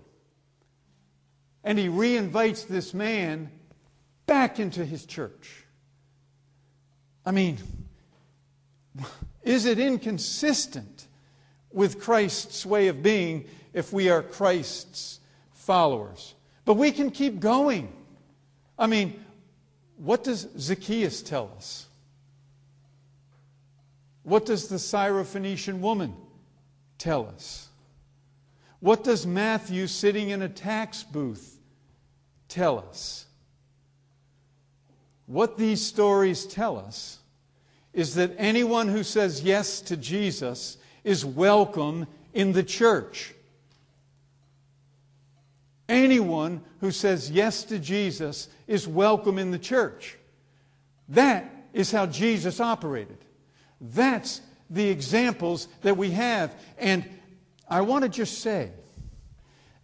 And 1.64 1.80
he 1.80 1.88
reinvites 1.88 2.68
this 2.68 2.94
man 2.94 3.50
back 4.26 4.60
into 4.60 4.84
his 4.84 5.06
church. 5.06 5.64
I 7.26 7.32
mean, 7.32 7.58
is 9.44 9.66
it 9.66 9.80
inconsistent 9.80 11.08
with 11.72 12.02
Christ's 12.02 12.66
way 12.66 12.90
of 12.90 13.02
being 13.02 13.46
if 13.74 13.94
we 13.94 14.10
are 14.10 14.24
Christ's 14.24 15.19
followers? 15.70 16.34
But 16.66 16.78
we 16.78 16.92
can 16.92 17.12
keep 17.12 17.40
going. 17.40 17.94
I 18.80 18.88
mean, 18.88 19.24
what 19.98 20.24
does 20.24 20.48
Zacchaeus 20.58 21.22
tell 21.22 21.52
us? 21.56 21.86
What 24.24 24.48
does 24.48 24.68
the 24.68 24.78
Syrophoenician 24.78 25.80
woman 25.80 26.16
tell 26.98 27.28
us? 27.28 27.68
What 28.80 29.04
does 29.04 29.28
Matthew 29.28 29.86
sitting 29.86 30.32
in 30.32 30.42
a 30.42 30.50
tax 30.50 31.04
booth 31.04 31.60
tell 32.48 32.80
us? 32.80 33.28
What 35.28 35.56
these 35.56 35.86
stories 35.86 36.48
tell 36.48 36.80
us 36.80 37.20
is 37.94 38.16
that 38.16 38.34
anyone 38.40 38.88
who 38.88 39.04
says 39.04 39.44
yes 39.44 39.82
to 39.82 39.96
Jesus 39.96 40.78
is 41.04 41.24
welcome 41.24 42.08
in 42.34 42.54
the 42.54 42.64
church. 42.64 43.36
Anyone 45.90 46.62
who 46.80 46.92
says 46.92 47.32
yes 47.32 47.64
to 47.66 47.80
Jesus 47.80 48.48
is 48.68 48.88
welcome 48.88 49.40
in 49.40 49.50
the 49.50 49.60
church. 49.60 50.18
That 51.10 51.52
is 51.74 51.92
how 51.92 52.06
Jesus 52.06 52.60
operated. 52.60 53.18
That's 53.82 54.42
the 54.70 54.88
examples 54.88 55.68
that 55.82 55.98
we 55.98 56.12
have. 56.12 56.54
And 56.78 57.04
I 57.68 57.82
want 57.82 58.04
to 58.04 58.10
just 58.10 58.38
say 58.40 58.72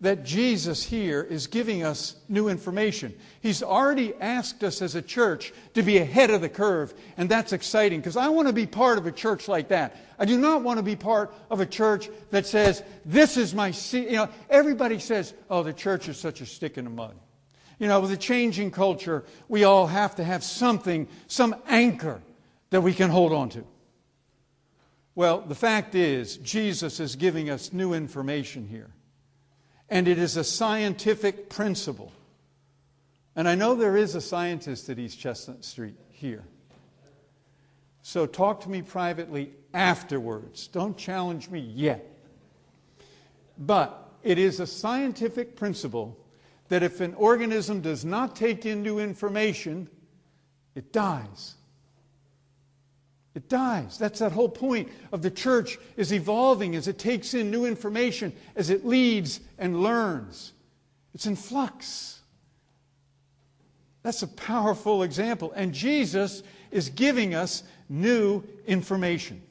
that 0.06 0.24
Jesus 0.24 0.84
here 0.84 1.24
is 1.24 1.48
giving 1.48 1.84
us 1.84 2.16
new 2.30 2.48
information. 2.48 3.12
He's 3.42 3.64
already 3.64 4.14
asked 4.22 4.64
us 4.64 4.84
as 4.84 4.94
a 4.94 5.02
church 5.02 5.52
to 5.74 5.82
be 5.82 5.98
ahead 5.98 6.30
of 6.30 6.42
the 6.42 6.50
curve, 6.50 6.94
and 7.18 7.28
that's 7.28 7.54
exciting 7.54 8.02
because 8.02 8.16
I 8.16 8.28
want 8.28 8.48
to 8.48 8.54
be 8.54 8.68
part 8.68 9.00
of 9.00 9.08
a 9.08 9.12
church 9.12 9.48
like 9.48 9.70
that. 9.70 9.98
I 10.20 10.26
do 10.26 10.38
not 10.38 10.62
want 10.62 10.78
to 10.78 10.84
be 10.84 10.96
part 10.96 11.34
of 11.50 11.60
a 11.60 11.66
church 11.66 12.10
that 12.30 12.46
says, 12.46 12.84
This 13.04 13.36
is 13.36 13.56
my 13.56 13.72
seat. 13.72 14.10
You 14.10 14.18
know, 14.18 14.30
everybody 14.48 15.00
says, 15.00 15.34
Oh, 15.50 15.64
the 15.64 15.74
church 15.74 16.08
is 16.08 16.18
such 16.18 16.40
a 16.40 16.46
stick 16.46 16.78
in 16.78 16.84
the 16.84 16.92
mud. 16.92 17.16
You 17.80 17.88
know, 17.88 18.00
with 18.00 18.12
a 18.12 18.18
changing 18.18 18.70
culture, 18.70 19.26
we 19.50 19.64
all 19.64 19.88
have 19.88 20.16
to 20.18 20.24
have 20.24 20.44
something, 20.44 21.08
some 21.26 21.56
anchor 21.68 22.22
that 22.70 22.82
we 22.82 22.94
can 22.94 23.10
hold 23.10 23.34
on 23.34 23.50
to. 23.50 23.66
Well, 25.16 25.42
the 25.42 25.56
fact 25.56 25.96
is, 25.96 26.38
Jesus 26.38 27.00
is 27.00 27.16
giving 27.16 27.50
us 27.50 27.74
new 27.74 27.94
information 27.94 28.68
here. 28.68 28.92
And 29.89 30.08
it 30.08 30.18
is 30.18 30.38
a 30.38 30.44
scientific 30.44 31.50
principle. 31.50 32.12
And 33.36 33.48
I 33.48 33.56
know 33.56 33.75
there 33.75 33.98
is 33.98 34.15
a 34.15 34.22
scientist 34.22 34.89
at 34.89 34.98
East 34.98 35.20
Chestnut 35.20 35.63
Street 35.65 35.96
here. 36.10 36.44
So 38.01 38.25
talk 38.25 38.62
to 38.62 38.70
me 38.70 38.82
privately 38.82 39.51
afterwards. 39.74 40.68
Don't 40.68 40.98
challenge 40.98 41.50
me 41.50 41.60
yet. 41.60 42.06
But 43.58 44.10
it 44.24 44.38
is 44.38 44.60
a 44.60 44.68
scientific 44.68 45.56
principle 45.56 46.18
that 46.70 46.84
if 46.84 47.01
an 47.01 47.13
organism 47.15 47.82
does 47.82 48.04
not 48.04 48.36
take 48.36 48.65
in 48.65 48.82
new 48.82 49.00
information, 49.00 49.89
it 50.74 50.92
dies. 50.92 51.56
It 53.36 53.50
dies. 53.50 53.98
That's 53.98 54.20
that 54.20 54.32
whole 54.32 54.50
point 54.50 54.89
of 55.12 55.22
the 55.22 55.30
church 55.30 55.77
is 55.98 56.13
evolving 56.13 56.75
as 56.75 56.88
it 56.88 56.98
takes 56.98 57.34
in 57.34 57.51
new 57.51 57.65
information, 57.65 58.32
as 58.56 58.70
it 58.70 58.86
leads 58.86 59.42
and 59.60 59.84
learns. 59.84 60.54
It's 61.13 61.27
in 61.27 61.36
flux. 61.36 62.22
That's 64.04 64.24
a 64.24 64.27
powerful 64.27 65.04
example. 65.04 65.51
And 65.54 65.74
Jesus 65.74 66.44
is 66.72 66.89
giving 66.89 67.36
us 67.36 67.63
new 67.89 68.42
information. 68.65 69.42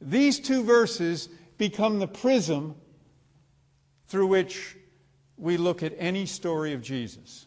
These 0.00 0.38
two 0.38 0.62
verses 0.62 1.30
become 1.56 1.98
the 1.98 2.06
prism 2.06 2.74
through 4.08 4.26
which 4.26 4.76
we 5.38 5.56
look 5.56 5.82
at 5.82 5.94
any 5.98 6.26
story 6.26 6.74
of 6.74 6.82
Jesus. 6.82 7.46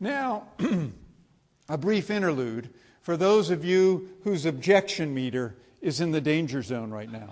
Now, 0.00 0.48
a 1.68 1.78
brief 1.78 2.10
interlude 2.10 2.70
for 3.08 3.16
those 3.16 3.48
of 3.48 3.64
you 3.64 4.06
whose 4.22 4.44
objection 4.44 5.14
meter 5.14 5.54
is 5.80 6.02
in 6.02 6.10
the 6.10 6.20
danger 6.20 6.60
zone 6.60 6.90
right 6.90 7.10
now. 7.10 7.30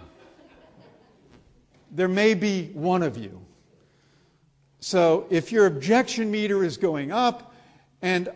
There 1.91 2.09
may 2.09 2.33
be 2.33 2.69
one 2.69 3.03
of 3.03 3.19
you. 3.19 3.43
So 4.81 5.27
if 5.29 5.53
your 5.53 5.67
objection 5.67 6.31
meter 6.31 6.65
is 6.65 6.79
going 6.79 7.13
up, 7.13 7.55
and 8.01 8.31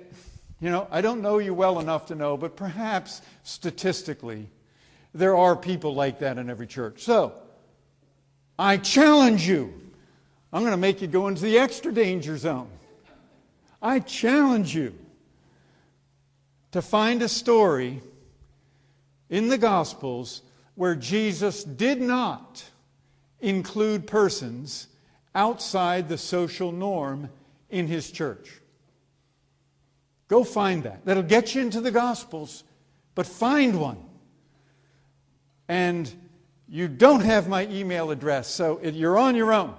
you 0.60 0.68
know, 0.68 0.86
I 0.90 1.00
don't 1.00 1.22
know 1.22 1.38
you 1.38 1.54
well 1.54 1.80
enough 1.80 2.04
to 2.08 2.14
know, 2.14 2.36
but 2.36 2.56
perhaps 2.56 3.22
statistically, 3.42 4.46
there 5.14 5.34
are 5.34 5.56
people 5.56 5.94
like 5.94 6.18
that 6.18 6.36
in 6.36 6.50
every 6.50 6.66
church. 6.66 7.00
So, 7.00 7.32
I 8.58 8.76
challenge 8.76 9.48
you. 9.48 9.72
I'm 10.52 10.60
going 10.60 10.72
to 10.72 10.76
make 10.76 11.00
you 11.00 11.08
go 11.08 11.28
into 11.28 11.40
the 11.40 11.58
extra 11.58 11.90
danger 11.90 12.36
zone. 12.36 12.68
I 13.80 14.00
challenge 14.00 14.74
you 14.74 14.94
to 16.72 16.82
find 16.82 17.22
a 17.22 17.28
story 17.28 18.00
in 19.28 19.48
the 19.48 19.58
Gospels 19.58 20.42
where 20.74 20.94
Jesus 20.94 21.64
did 21.64 22.00
not 22.00 22.64
include 23.40 24.06
persons 24.06 24.88
outside 25.34 26.08
the 26.08 26.18
social 26.18 26.72
norm 26.72 27.28
in 27.70 27.86
his 27.86 28.10
church. 28.10 28.50
Go 30.28 30.44
find 30.44 30.84
that. 30.84 31.04
That'll 31.04 31.22
get 31.22 31.54
you 31.54 31.62
into 31.62 31.80
the 31.80 31.90
Gospels, 31.90 32.64
but 33.14 33.26
find 33.26 33.80
one. 33.80 33.98
And 35.68 36.12
you 36.68 36.86
don't 36.88 37.22
have 37.22 37.48
my 37.48 37.66
email 37.66 38.10
address, 38.10 38.48
so 38.48 38.80
you're 38.80 39.18
on 39.18 39.34
your 39.34 39.52
own. 39.52 39.74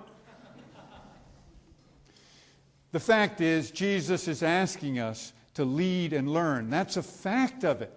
The 2.91 2.99
fact 2.99 3.39
is, 3.39 3.71
Jesus 3.71 4.27
is 4.27 4.43
asking 4.43 4.99
us 4.99 5.31
to 5.55 5.65
lead 5.65 6.13
and 6.13 6.31
learn. 6.31 6.69
That's 6.69 6.97
a 6.97 7.03
fact 7.03 7.63
of 7.63 7.81
it. 7.81 7.91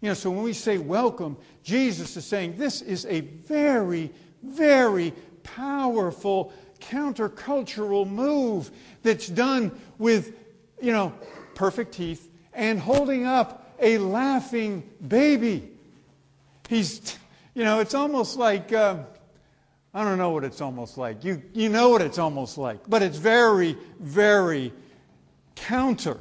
You 0.00 0.08
know, 0.08 0.14
so 0.14 0.30
when 0.30 0.42
we 0.42 0.52
say 0.52 0.78
welcome, 0.78 1.36
Jesus 1.62 2.16
is 2.16 2.24
saying 2.24 2.56
this 2.56 2.82
is 2.82 3.06
a 3.06 3.20
very, 3.20 4.10
very 4.42 5.12
powerful 5.42 6.52
countercultural 6.80 8.08
move 8.08 8.70
that's 9.02 9.28
done 9.28 9.70
with, 9.98 10.34
you 10.80 10.92
know, 10.92 11.12
perfect 11.54 11.92
teeth 11.92 12.28
and 12.52 12.80
holding 12.80 13.26
up 13.26 13.76
a 13.80 13.98
laughing 13.98 14.82
baby. 15.06 15.70
He's, 16.68 17.16
you 17.54 17.64
know, 17.64 17.80
it's 17.80 17.94
almost 17.94 18.36
like, 18.36 18.72
uh, 18.72 18.98
I 19.94 20.04
don't 20.04 20.18
know 20.18 20.30
what 20.30 20.42
it's 20.42 20.60
almost 20.60 20.98
like. 20.98 21.22
You, 21.22 21.42
you 21.52 21.68
know 21.68 21.90
what 21.90 22.02
it's 22.02 22.18
almost 22.18 22.58
like. 22.58 22.80
But 22.88 23.02
it's 23.02 23.18
very, 23.18 23.76
very 24.00 24.72
counter 25.54 26.18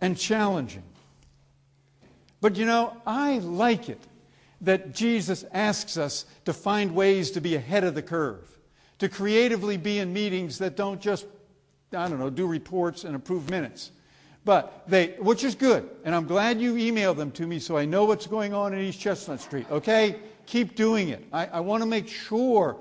and 0.00 0.16
challenging. 0.16 0.82
But 2.40 2.56
you 2.56 2.66
know, 2.66 2.96
I 3.06 3.38
like 3.38 3.88
it 3.88 4.00
that 4.60 4.94
Jesus 4.94 5.44
asks 5.52 5.96
us 5.96 6.26
to 6.44 6.52
find 6.52 6.94
ways 6.94 7.30
to 7.32 7.40
be 7.40 7.54
ahead 7.54 7.84
of 7.84 7.94
the 7.94 8.02
curve, 8.02 8.58
to 8.98 9.08
creatively 9.08 9.76
be 9.76 9.98
in 9.98 10.12
meetings 10.12 10.58
that 10.58 10.76
don't 10.76 11.00
just, 11.00 11.26
I 11.92 12.08
don't 12.08 12.18
know, 12.18 12.30
do 12.30 12.46
reports 12.46 13.04
and 13.04 13.16
approve 13.16 13.50
minutes. 13.50 13.90
But 14.44 14.84
they, 14.86 15.08
which 15.18 15.42
is 15.42 15.54
good, 15.54 15.88
and 16.04 16.14
I'm 16.14 16.26
glad 16.26 16.60
you 16.60 16.74
emailed 16.74 17.16
them 17.16 17.30
to 17.32 17.46
me 17.46 17.58
so 17.58 17.78
I 17.78 17.86
know 17.86 18.04
what's 18.04 18.26
going 18.26 18.52
on 18.52 18.74
in 18.74 18.80
East 18.80 19.00
Chestnut 19.00 19.40
Street, 19.40 19.66
okay? 19.70 20.16
keep 20.46 20.74
doing 20.74 21.08
it. 21.08 21.24
I, 21.32 21.46
I 21.46 21.60
want 21.60 21.82
to 21.82 21.88
make 21.88 22.08
sure 22.08 22.76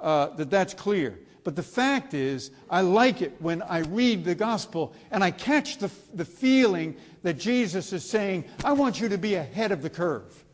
uh, 0.00 0.28
that 0.28 0.50
that's 0.50 0.74
clear. 0.74 1.18
But 1.44 1.56
the 1.56 1.62
fact 1.62 2.14
is, 2.14 2.50
I 2.68 2.80
like 2.82 3.22
it 3.22 3.36
when 3.40 3.62
I 3.62 3.78
read 3.80 4.24
the 4.24 4.34
gospel 4.34 4.92
and 5.10 5.22
I 5.24 5.30
catch 5.30 5.78
the, 5.78 5.90
the 6.12 6.24
feeling 6.24 6.96
that 7.22 7.38
Jesus 7.38 7.92
is 7.92 8.08
saying, 8.08 8.44
I 8.64 8.72
want 8.72 9.00
you 9.00 9.08
to 9.08 9.18
be 9.18 9.34
ahead 9.34 9.72
of 9.72 9.82
the 9.82 9.90
curve. 9.90 10.44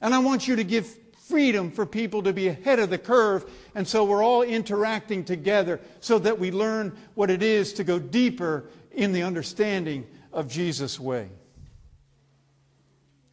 And 0.00 0.14
I 0.14 0.18
want 0.18 0.46
you 0.46 0.56
to 0.56 0.64
give 0.64 0.86
freedom 1.28 1.70
for 1.70 1.86
people 1.86 2.22
to 2.22 2.32
be 2.32 2.48
ahead 2.48 2.78
of 2.78 2.90
the 2.90 2.98
curve. 2.98 3.50
And 3.74 3.88
so 3.88 4.04
we're 4.04 4.22
all 4.22 4.42
interacting 4.42 5.24
together 5.24 5.80
so 6.00 6.18
that 6.18 6.38
we 6.38 6.50
learn 6.50 6.96
what 7.14 7.30
it 7.30 7.42
is 7.42 7.72
to 7.74 7.84
go 7.84 7.98
deeper 7.98 8.68
in 8.92 9.12
the 9.12 9.22
understanding 9.22 10.06
of 10.32 10.48
Jesus' 10.48 11.00
way. 11.00 11.28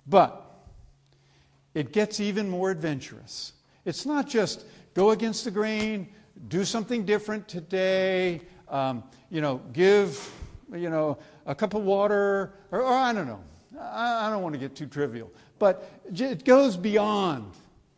But 0.08 0.42
it 1.74 1.92
gets 1.92 2.20
even 2.20 2.50
more 2.50 2.72
adventurous. 2.72 3.54
It's 3.86 4.06
not 4.06 4.28
just 4.28 4.66
go 4.94 5.12
against 5.12 5.46
the 5.46 5.52
grain, 5.52 6.08
do 6.48 6.66
something 6.66 7.06
different 7.06 7.48
today, 7.48 8.42
um, 8.70 9.04
you 9.30 9.42
know, 9.42 9.62
give, 9.74 10.34
you 10.74 10.90
know, 10.90 11.18
a 11.46 11.54
cup 11.54 11.74
of 11.74 11.84
water, 11.84 12.54
or, 12.72 12.82
or 12.82 12.94
I 12.94 13.14
don't 13.14 13.28
know. 13.28 13.44
I, 13.80 14.28
I 14.28 14.30
don't 14.30 14.42
want 14.42 14.54
to 14.54 14.60
get 14.60 14.76
too 14.76 14.88
trivial. 14.88 15.32
But 15.60 15.90
it 16.14 16.44
goes 16.44 16.76
beyond 16.78 17.52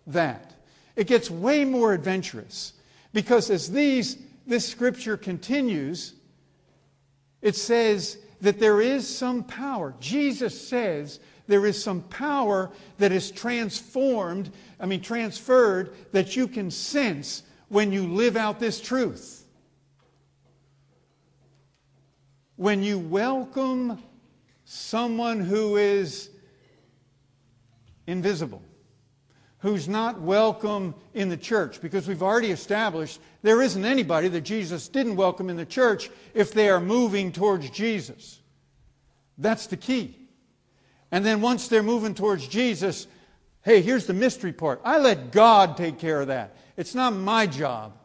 that. 0.08 0.54
It 0.96 1.08
gets 1.08 1.32
way 1.32 1.66
more 1.66 1.94
adventurous. 1.94 2.74
Because 3.14 3.50
as 3.50 3.72
these, 3.72 4.18
this 4.46 4.68
scripture 4.68 5.18
continues, 5.18 6.14
it 7.42 7.56
says 7.56 8.18
that 8.42 8.60
there 8.60 8.82
is 8.82 9.08
some 9.08 9.44
power. 9.44 9.94
Jesus 10.00 10.68
says 10.68 11.20
there 11.48 11.66
is 11.66 11.82
some 11.82 12.02
power 12.04 12.72
that 12.98 13.12
is 13.12 13.32
transformed, 13.32 14.52
I 14.80 14.86
mean, 14.86 15.02
transferred, 15.02 15.96
that 16.12 16.36
you 16.36 16.48
can 16.48 16.70
sense 16.72 17.44
when 17.70 17.92
you 17.92 18.08
live 18.08 18.36
out 18.36 18.60
this 18.60 18.80
truth. 18.80 19.46
When 22.56 22.84
you 22.84 23.00
welcome 23.00 24.02
someone 24.66 25.40
who 25.40 25.78
is 25.78 26.30
invisible, 28.08 28.62
who's 29.60 29.88
not 29.88 30.22
welcome 30.22 30.94
in 31.14 31.30
the 31.30 31.38
church, 31.38 31.82
because 31.82 32.08
we've 32.08 32.22
already 32.22 32.52
established 32.52 33.20
there 33.42 33.62
isn't 33.62 33.86
anybody 33.86 34.28
that 34.28 34.42
Jesus 34.42 34.88
didn't 34.88 35.16
welcome 35.16 35.50
in 35.50 35.58
the 35.58 35.66
church 35.66 36.10
if 36.34 36.54
they 36.54 36.70
are 36.70 36.80
moving 36.80 37.32
towards 37.32 37.70
Jesus. 37.70 38.40
That's 39.38 39.68
the 39.68 39.78
key. 39.78 40.18
And 41.12 41.26
then 41.26 41.42
once 41.42 41.68
they're 41.68 41.84
moving 41.84 42.14
towards 42.14 42.48
Jesus, 42.48 43.08
hey, 43.62 43.82
here's 43.82 44.06
the 44.06 44.14
mystery 44.14 44.54
part. 44.54 44.82
I 44.84 44.98
let 44.98 45.32
God 45.32 45.78
take 45.78 46.00
care 46.00 46.22
of 46.22 46.28
that. 46.28 46.56
It's 46.76 46.96
not 46.96 47.14
my 47.14 47.46
job. 47.46 47.98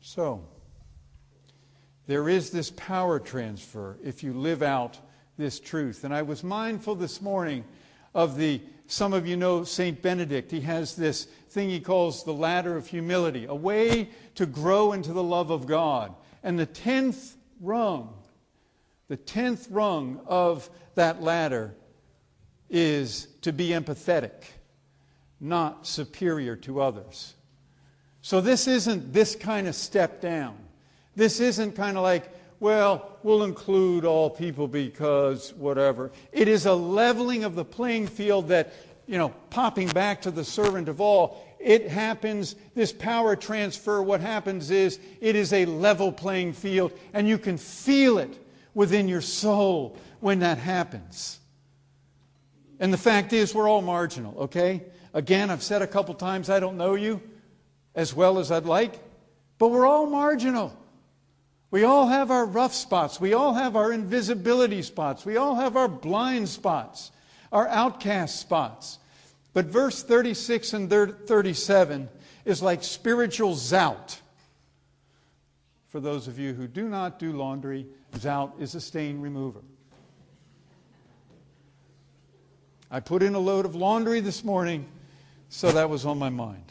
So, 0.00 0.44
there 2.06 2.28
is 2.28 2.50
this 2.50 2.70
power 2.70 3.18
transfer 3.18 3.98
if 4.02 4.22
you 4.22 4.32
live 4.32 4.62
out 4.62 4.98
this 5.36 5.60
truth. 5.60 6.04
And 6.04 6.14
I 6.14 6.22
was 6.22 6.42
mindful 6.42 6.94
this 6.94 7.20
morning 7.20 7.64
of 8.14 8.36
the, 8.36 8.60
some 8.86 9.12
of 9.12 9.26
you 9.26 9.36
know 9.36 9.64
St. 9.64 10.00
Benedict. 10.00 10.50
He 10.50 10.62
has 10.62 10.96
this 10.96 11.24
thing 11.50 11.68
he 11.68 11.80
calls 11.80 12.24
the 12.24 12.32
ladder 12.32 12.76
of 12.76 12.86
humility, 12.86 13.44
a 13.44 13.54
way 13.54 14.08
to 14.34 14.46
grow 14.46 14.92
into 14.92 15.12
the 15.12 15.22
love 15.22 15.50
of 15.50 15.66
God. 15.66 16.14
And 16.42 16.58
the 16.58 16.66
tenth 16.66 17.36
rung, 17.60 18.14
the 19.08 19.16
tenth 19.16 19.68
rung 19.70 20.20
of 20.26 20.68
that 20.94 21.22
ladder 21.22 21.74
is 22.70 23.28
to 23.42 23.52
be 23.52 23.68
empathetic, 23.68 24.44
not 25.40 25.86
superior 25.86 26.56
to 26.56 26.80
others. 26.80 27.34
So 28.20 28.40
this 28.40 28.66
isn't 28.68 29.12
this 29.12 29.34
kind 29.34 29.66
of 29.66 29.74
step 29.74 30.20
down. 30.20 30.56
This 31.16 31.40
isn't 31.40 31.72
kind 31.72 31.96
of 31.96 32.02
like, 32.02 32.30
well, 32.60 33.18
we'll 33.22 33.44
include 33.44 34.04
all 34.04 34.28
people 34.28 34.68
because 34.68 35.54
whatever. 35.54 36.10
It 36.32 36.48
is 36.48 36.66
a 36.66 36.74
leveling 36.74 37.44
of 37.44 37.54
the 37.54 37.64
playing 37.64 38.08
field 38.08 38.48
that, 38.48 38.72
you 39.06 39.16
know, 39.16 39.30
popping 39.50 39.88
back 39.88 40.22
to 40.22 40.30
the 40.30 40.44
servant 40.44 40.88
of 40.88 41.00
all, 41.00 41.44
it 41.58 41.88
happens, 41.88 42.54
this 42.74 42.92
power 42.92 43.34
transfer, 43.34 44.02
what 44.02 44.20
happens 44.20 44.70
is 44.70 45.00
it 45.20 45.34
is 45.34 45.52
a 45.52 45.64
level 45.64 46.12
playing 46.12 46.52
field, 46.52 46.92
and 47.12 47.28
you 47.28 47.38
can 47.38 47.56
feel 47.56 48.18
it 48.18 48.38
within 48.74 49.08
your 49.08 49.20
soul 49.20 49.96
when 50.20 50.40
that 50.40 50.58
happens. 50.58 51.40
And 52.80 52.92
the 52.92 52.98
fact 52.98 53.32
is, 53.32 53.54
we're 53.54 53.68
all 53.68 53.82
marginal, 53.82 54.38
okay? 54.42 54.82
Again, 55.14 55.50
I've 55.50 55.62
said 55.62 55.82
a 55.82 55.86
couple 55.86 56.14
times, 56.14 56.48
I 56.48 56.60
don't 56.60 56.76
know 56.76 56.94
you 56.94 57.20
as 57.94 58.14
well 58.14 58.38
as 58.38 58.52
I'd 58.52 58.66
like, 58.66 58.94
but 59.58 59.68
we're 59.68 59.86
all 59.86 60.06
marginal. 60.06 60.76
We 61.70 61.84
all 61.84 62.06
have 62.06 62.30
our 62.30 62.46
rough 62.46 62.72
spots. 62.72 63.20
We 63.20 63.34
all 63.34 63.54
have 63.54 63.76
our 63.76 63.92
invisibility 63.92 64.82
spots. 64.82 65.26
We 65.26 65.36
all 65.36 65.56
have 65.56 65.76
our 65.76 65.88
blind 65.88 66.48
spots, 66.48 67.10
our 67.52 67.66
outcast 67.68 68.40
spots. 68.40 68.98
But 69.52 69.66
verse 69.66 70.02
36 70.02 70.72
and 70.72 70.90
37 70.90 72.08
is 72.44 72.62
like 72.62 72.84
spiritual 72.84 73.54
zout. 73.54 74.18
For 75.88 76.00
those 76.00 76.28
of 76.28 76.38
you 76.38 76.54
who 76.54 76.68
do 76.68 76.88
not 76.88 77.18
do 77.18 77.32
laundry, 77.32 77.86
zout 78.14 78.60
is 78.60 78.74
a 78.74 78.80
stain 78.80 79.20
remover. 79.20 79.60
I 82.90 83.00
put 83.00 83.22
in 83.22 83.34
a 83.34 83.38
load 83.38 83.66
of 83.66 83.74
laundry 83.74 84.20
this 84.20 84.42
morning, 84.42 84.86
so 85.50 85.70
that 85.72 85.90
was 85.90 86.06
on 86.06 86.18
my 86.18 86.30
mind. 86.30 86.64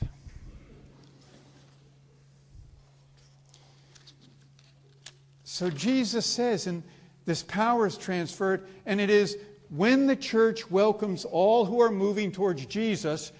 So 5.43 5.69
Jesus 5.69 6.25
says, 6.25 6.67
and 6.67 6.83
this 7.25 7.43
power 7.43 7.85
is 7.85 7.97
transferred, 7.97 8.67
and 8.85 9.01
it 9.01 9.09
is 9.09 9.37
when 9.69 10.07
the 10.07 10.15
church 10.15 10.71
welcomes 10.71 11.25
all 11.25 11.65
who 11.65 11.81
are 11.81 11.91
moving 11.91 12.31
towards 12.31 12.65
Jesus, 12.65 13.31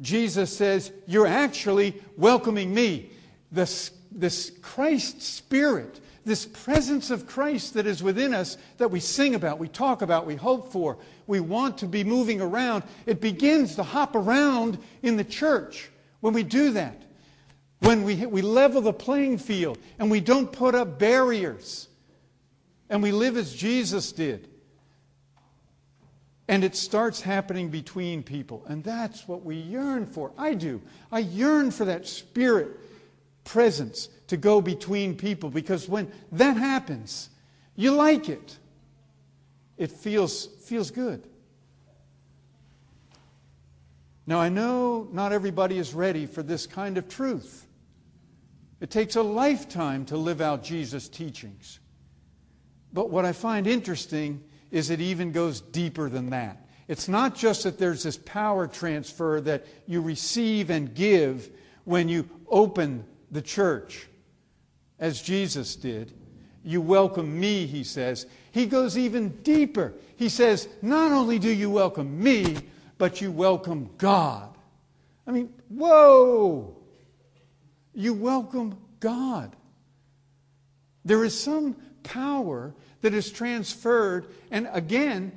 Jesus 0.00 0.54
says, 0.56 0.92
You're 1.06 1.26
actually 1.26 2.00
welcoming 2.16 2.74
me. 2.74 3.10
This, 3.50 3.92
this 4.10 4.50
Christ 4.62 5.22
spirit, 5.22 6.00
this 6.24 6.46
presence 6.46 7.10
of 7.10 7.26
Christ 7.26 7.74
that 7.74 7.86
is 7.86 8.02
within 8.02 8.32
us 8.32 8.56
that 8.78 8.90
we 8.90 9.00
sing 9.00 9.34
about, 9.34 9.58
we 9.58 9.68
talk 9.68 10.02
about, 10.02 10.26
we 10.26 10.36
hope 10.36 10.72
for, 10.72 10.98
we 11.26 11.40
want 11.40 11.78
to 11.78 11.86
be 11.86 12.04
moving 12.04 12.40
around, 12.40 12.82
it 13.06 13.20
begins 13.20 13.76
to 13.76 13.82
hop 13.82 14.16
around 14.16 14.78
in 15.02 15.16
the 15.16 15.24
church 15.24 15.90
when 16.20 16.32
we 16.32 16.42
do 16.42 16.70
that. 16.72 17.02
When 17.80 18.04
we, 18.04 18.24
we 18.24 18.40
level 18.40 18.80
the 18.80 18.94
playing 18.94 19.38
field 19.38 19.78
and 19.98 20.10
we 20.10 20.20
don't 20.20 20.50
put 20.50 20.74
up 20.74 20.98
barriers 20.98 21.88
and 22.88 23.02
we 23.02 23.12
live 23.12 23.36
as 23.36 23.54
Jesus 23.54 24.12
did. 24.12 24.48
And 26.48 26.62
it 26.62 26.76
starts 26.76 27.20
happening 27.20 27.70
between 27.70 28.22
people. 28.22 28.64
And 28.66 28.84
that's 28.84 29.26
what 29.26 29.44
we 29.44 29.56
yearn 29.56 30.06
for. 30.06 30.32
I 30.36 30.54
do. 30.54 30.80
I 31.10 31.20
yearn 31.20 31.70
for 31.70 31.86
that 31.86 32.06
spirit 32.06 32.68
presence 33.44 34.08
to 34.34 34.38
go 34.40 34.60
between 34.60 35.16
people 35.16 35.48
because 35.48 35.88
when 35.88 36.10
that 36.32 36.56
happens, 36.56 37.30
you 37.76 37.92
like 37.92 38.28
it. 38.28 38.58
It 39.76 39.92
feels, 39.92 40.46
feels 40.64 40.90
good. 40.90 41.24
Now, 44.26 44.40
I 44.40 44.48
know 44.48 45.08
not 45.12 45.32
everybody 45.32 45.78
is 45.78 45.94
ready 45.94 46.26
for 46.26 46.42
this 46.42 46.66
kind 46.66 46.98
of 46.98 47.08
truth. 47.08 47.64
It 48.80 48.90
takes 48.90 49.14
a 49.14 49.22
lifetime 49.22 50.04
to 50.06 50.16
live 50.16 50.40
out 50.40 50.64
Jesus' 50.64 51.08
teachings. 51.08 51.78
But 52.92 53.08
what 53.08 53.24
I 53.24 53.32
find 53.32 53.68
interesting 53.68 54.42
is 54.72 54.90
it 54.90 55.00
even 55.00 55.30
goes 55.30 55.60
deeper 55.60 56.08
than 56.08 56.30
that. 56.30 56.66
It's 56.88 57.08
not 57.08 57.36
just 57.36 57.62
that 57.62 57.78
there's 57.78 58.02
this 58.02 58.16
power 58.16 58.66
transfer 58.66 59.40
that 59.42 59.64
you 59.86 60.00
receive 60.00 60.70
and 60.70 60.92
give 60.92 61.50
when 61.84 62.08
you 62.08 62.28
open 62.48 63.04
the 63.30 63.42
church, 63.42 64.08
as 64.98 65.20
Jesus 65.20 65.76
did. 65.76 66.12
You 66.62 66.80
welcome 66.80 67.38
me, 67.38 67.66
he 67.66 67.84
says. 67.84 68.26
He 68.52 68.66
goes 68.66 68.96
even 68.96 69.30
deeper. 69.42 69.92
He 70.16 70.28
says, 70.28 70.68
Not 70.80 71.12
only 71.12 71.38
do 71.38 71.50
you 71.50 71.70
welcome 71.70 72.22
me, 72.22 72.56
but 72.96 73.20
you 73.20 73.30
welcome 73.30 73.90
God. 73.98 74.56
I 75.26 75.32
mean, 75.32 75.52
whoa! 75.68 76.76
You 77.94 78.14
welcome 78.14 78.78
God. 79.00 79.54
There 81.04 81.24
is 81.24 81.38
some 81.38 81.76
power 82.02 82.74
that 83.02 83.14
is 83.14 83.30
transferred, 83.30 84.28
and 84.50 84.68
again, 84.72 85.32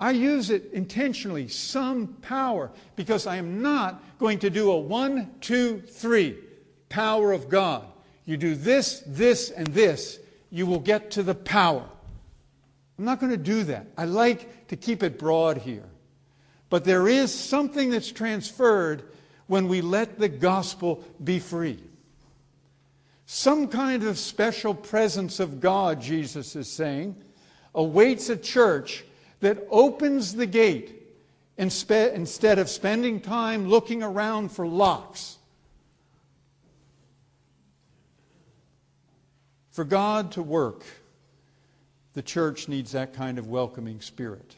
I 0.00 0.10
use 0.10 0.50
it 0.50 0.70
intentionally, 0.72 1.46
some 1.48 2.08
power, 2.20 2.72
because 2.96 3.26
I 3.26 3.36
am 3.36 3.62
not 3.62 4.02
going 4.18 4.40
to 4.40 4.50
do 4.50 4.70
a 4.72 4.76
one, 4.76 5.30
two, 5.40 5.80
three 5.80 6.36
power 6.88 7.32
of 7.32 7.48
God. 7.48 7.86
You 8.24 8.36
do 8.36 8.54
this, 8.54 9.02
this, 9.06 9.50
and 9.50 9.66
this, 9.68 10.18
you 10.50 10.66
will 10.66 10.80
get 10.80 11.12
to 11.12 11.22
the 11.22 11.34
power. 11.34 11.84
I'm 12.98 13.04
not 13.04 13.20
going 13.20 13.32
to 13.32 13.36
do 13.36 13.64
that. 13.64 13.86
I 13.98 14.04
like 14.04 14.68
to 14.68 14.76
keep 14.76 15.02
it 15.02 15.18
broad 15.18 15.58
here. 15.58 15.84
But 16.70 16.84
there 16.84 17.08
is 17.08 17.32
something 17.32 17.90
that's 17.90 18.10
transferred 18.10 19.02
when 19.46 19.68
we 19.68 19.80
let 19.80 20.18
the 20.18 20.28
gospel 20.28 21.04
be 21.22 21.38
free. 21.38 21.78
Some 23.26 23.68
kind 23.68 24.04
of 24.04 24.18
special 24.18 24.74
presence 24.74 25.40
of 25.40 25.60
God, 25.60 26.00
Jesus 26.00 26.56
is 26.56 26.70
saying, 26.70 27.16
awaits 27.74 28.28
a 28.28 28.36
church 28.36 29.04
that 29.40 29.66
opens 29.70 30.34
the 30.34 30.46
gate 30.46 31.02
instead 31.56 32.58
of 32.58 32.68
spending 32.68 33.20
time 33.20 33.68
looking 33.68 34.02
around 34.02 34.50
for 34.50 34.66
locks. 34.66 35.38
For 39.74 39.82
God 39.82 40.30
to 40.32 40.42
work, 40.42 40.84
the 42.12 42.22
church 42.22 42.68
needs 42.68 42.92
that 42.92 43.12
kind 43.12 43.40
of 43.40 43.48
welcoming 43.48 44.00
spirit. 44.00 44.54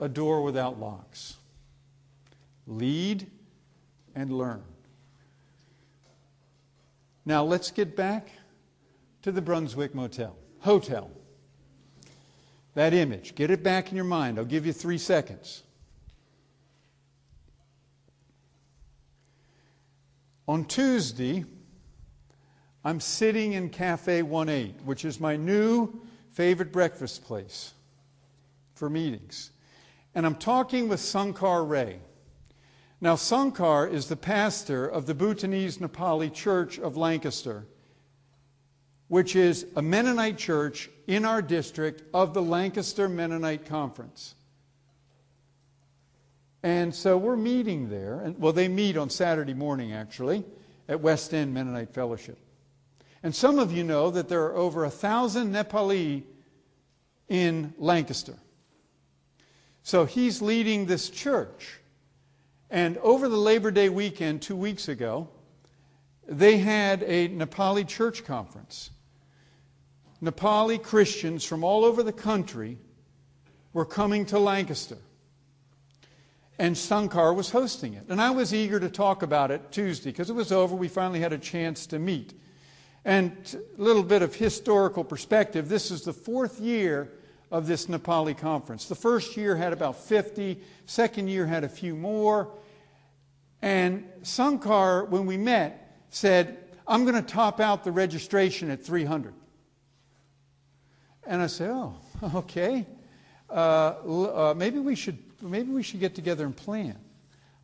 A 0.00 0.08
door 0.08 0.42
without 0.42 0.80
locks. 0.80 1.36
Lead 2.66 3.30
and 4.16 4.32
learn. 4.32 4.64
Now 7.24 7.44
let's 7.44 7.70
get 7.70 7.94
back 7.94 8.28
to 9.22 9.30
the 9.30 9.40
Brunswick 9.40 9.94
Motel. 9.94 10.36
Hotel. 10.62 11.08
That 12.74 12.92
image. 12.92 13.36
Get 13.36 13.52
it 13.52 13.62
back 13.62 13.90
in 13.90 13.94
your 13.94 14.04
mind. 14.04 14.40
I'll 14.40 14.44
give 14.44 14.66
you 14.66 14.72
three 14.72 14.98
seconds. 14.98 15.62
On 20.48 20.64
Tuesday, 20.64 21.44
I'm 22.86 23.00
sitting 23.00 23.54
in 23.54 23.70
Cafe 23.70 24.18
18, 24.20 24.74
which 24.84 25.04
is 25.04 25.18
my 25.18 25.34
new 25.34 25.92
favorite 26.30 26.70
breakfast 26.70 27.24
place 27.24 27.74
for 28.76 28.88
meetings. 28.88 29.50
And 30.14 30.24
I'm 30.24 30.36
talking 30.36 30.86
with 30.86 31.00
Sankar 31.00 31.68
Ray. 31.68 31.98
Now, 33.00 33.16
Sankar 33.16 33.92
is 33.92 34.06
the 34.06 34.14
pastor 34.14 34.86
of 34.86 35.06
the 35.06 35.14
Bhutanese 35.14 35.78
Nepali 35.78 36.32
Church 36.32 36.78
of 36.78 36.96
Lancaster, 36.96 37.66
which 39.08 39.34
is 39.34 39.66
a 39.74 39.82
Mennonite 39.82 40.38
church 40.38 40.88
in 41.08 41.24
our 41.24 41.42
district 41.42 42.04
of 42.14 42.34
the 42.34 42.42
Lancaster 42.42 43.08
Mennonite 43.08 43.66
Conference. 43.66 44.36
And 46.62 46.94
so 46.94 47.18
we're 47.18 47.34
meeting 47.34 47.88
there. 47.88 48.20
And, 48.20 48.38
well, 48.38 48.52
they 48.52 48.68
meet 48.68 48.96
on 48.96 49.10
Saturday 49.10 49.54
morning, 49.54 49.92
actually, 49.92 50.44
at 50.88 51.00
West 51.00 51.34
End 51.34 51.52
Mennonite 51.52 51.92
Fellowship. 51.92 52.38
And 53.22 53.34
some 53.34 53.58
of 53.58 53.72
you 53.72 53.84
know 53.84 54.10
that 54.10 54.28
there 54.28 54.44
are 54.44 54.56
over 54.56 54.84
a 54.84 54.90
thousand 54.90 55.52
Nepali 55.52 56.22
in 57.28 57.74
Lancaster. 57.78 58.36
So 59.82 60.04
he's 60.04 60.42
leading 60.42 60.86
this 60.86 61.10
church. 61.10 61.80
And 62.70 62.98
over 62.98 63.28
the 63.28 63.36
Labor 63.36 63.70
Day 63.70 63.88
weekend, 63.88 64.42
two 64.42 64.56
weeks 64.56 64.88
ago, 64.88 65.28
they 66.26 66.58
had 66.58 67.02
a 67.04 67.28
Nepali 67.28 67.86
church 67.86 68.24
conference. 68.24 68.90
Nepali 70.22 70.82
Christians 70.82 71.44
from 71.44 71.62
all 71.62 71.84
over 71.84 72.02
the 72.02 72.12
country 72.12 72.78
were 73.72 73.84
coming 73.84 74.26
to 74.26 74.38
Lancaster. 74.38 74.98
And 76.58 76.74
Sankar 76.74 77.34
was 77.34 77.50
hosting 77.50 77.94
it. 77.94 78.06
And 78.08 78.20
I 78.20 78.30
was 78.30 78.54
eager 78.54 78.80
to 78.80 78.88
talk 78.88 79.22
about 79.22 79.50
it 79.50 79.70
Tuesday 79.70 80.10
because 80.10 80.30
it 80.30 80.34
was 80.34 80.50
over. 80.50 80.74
We 80.74 80.88
finally 80.88 81.20
had 81.20 81.32
a 81.32 81.38
chance 81.38 81.86
to 81.88 81.98
meet. 81.98 82.32
And 83.06 83.56
a 83.78 83.80
little 83.80 84.02
bit 84.02 84.22
of 84.22 84.34
historical 84.34 85.04
perspective 85.04 85.68
this 85.68 85.92
is 85.92 86.02
the 86.02 86.12
fourth 86.12 86.58
year 86.58 87.12
of 87.52 87.68
this 87.68 87.86
Nepali 87.86 88.36
conference. 88.36 88.86
The 88.86 88.96
first 88.96 89.36
year 89.36 89.54
had 89.54 89.72
about 89.72 89.96
50, 89.96 90.60
second 90.86 91.28
year 91.28 91.46
had 91.46 91.62
a 91.62 91.68
few 91.68 91.94
more. 91.94 92.48
And 93.62 94.08
Sankar, 94.22 95.08
when 95.08 95.24
we 95.24 95.36
met, 95.36 96.00
said, 96.10 96.58
I'm 96.88 97.04
going 97.04 97.14
to 97.14 97.22
top 97.22 97.60
out 97.60 97.84
the 97.84 97.92
registration 97.92 98.70
at 98.70 98.84
300. 98.84 99.32
And 101.28 101.40
I 101.40 101.46
said, 101.46 101.70
Oh, 101.70 101.94
okay. 102.34 102.86
Uh, 103.48 103.52
uh, 103.52 104.54
maybe 104.56 104.80
we 104.80 104.96
should 104.96 105.18
maybe 105.40 105.70
we 105.70 105.84
should 105.84 106.00
get 106.00 106.16
together 106.16 106.44
and 106.44 106.56
plan 106.56 106.98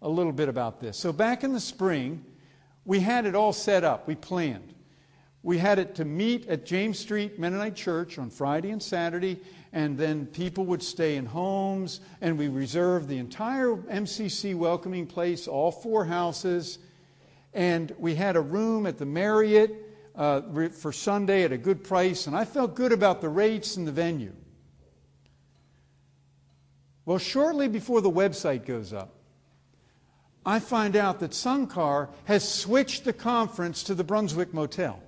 a 0.03 0.09
little 0.09 0.31
bit 0.31 0.49
about 0.49 0.81
this. 0.81 0.97
So 0.97 1.13
back 1.13 1.43
in 1.43 1.53
the 1.53 1.59
spring, 1.59 2.25
we 2.85 3.01
had 3.01 3.27
it 3.27 3.35
all 3.35 3.53
set 3.53 3.83
up. 3.83 4.07
We 4.07 4.15
planned. 4.15 4.73
We 5.45 5.59
had 5.59 5.81
it 5.81 5.97
to 5.97 6.05
meet 6.05 6.47
at 6.49 6.65
James 6.65 6.99
Street 7.01 7.39
Mennonite 7.39 7.75
Church 7.75 8.17
on 8.17 8.31
Friday 8.31 8.71
and 8.71 8.81
Saturday, 8.81 9.41
and 9.73 9.99
then 9.99 10.27
people 10.27 10.65
would 10.67 10.83
stay 10.83 11.17
in 11.17 11.27
homes, 11.27 12.01
and 12.21 12.39
we 12.39 12.47
reserved 12.47 13.09
the 13.09 13.19
entire 13.19 13.75
MCC 13.75 14.55
welcoming 14.55 15.07
place, 15.07 15.49
all 15.49 15.73
four 15.73 16.05
houses, 16.05 16.79
and 17.53 17.93
we 17.99 18.15
had 18.15 18.37
a 18.37 18.41
room 18.41 18.87
at 18.87 18.99
the 18.99 19.07
Marriott 19.07 19.75
uh, 20.15 20.43
for 20.71 20.93
Sunday 20.93 21.43
at 21.43 21.51
a 21.51 21.59
good 21.59 21.83
price, 21.83 22.29
and 22.29 22.37
I 22.37 22.45
felt 22.45 22.77
good 22.77 22.93
about 22.93 23.21
the 23.21 23.29
rates 23.29 23.77
and 23.77 23.87
the 23.87 23.93
venue. 23.93 24.35
Well, 27.05 27.19
shortly 27.19 27.67
before 27.67 28.01
the 28.01 28.11
website 28.11 28.65
goes 28.65 28.93
up, 28.93 29.15
I 30.47 30.61
find 30.61 30.95
out 30.95 31.19
that 31.19 31.33
Sankar 31.33 32.11
has 32.25 32.49
switched 32.49 33.05
the 33.05 33.13
conference 33.13 33.83
to 33.85 33.95
the 33.97 34.05
Brunswick 34.05 34.55
Motel. 34.55 35.01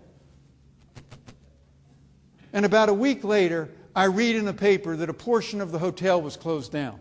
And 2.55 2.65
about 2.65 2.89
a 2.89 2.95
week 2.95 3.25
later, 3.25 3.69
I 3.95 4.05
read 4.05 4.37
in 4.37 4.47
the 4.47 4.55
paper 4.55 4.97
that 4.97 5.11
a 5.11 5.15
portion 5.15 5.61
of 5.61 5.73
the 5.73 5.79
hotel 5.79 6.23
was 6.23 6.37
closed 6.37 6.73
down. 6.73 6.99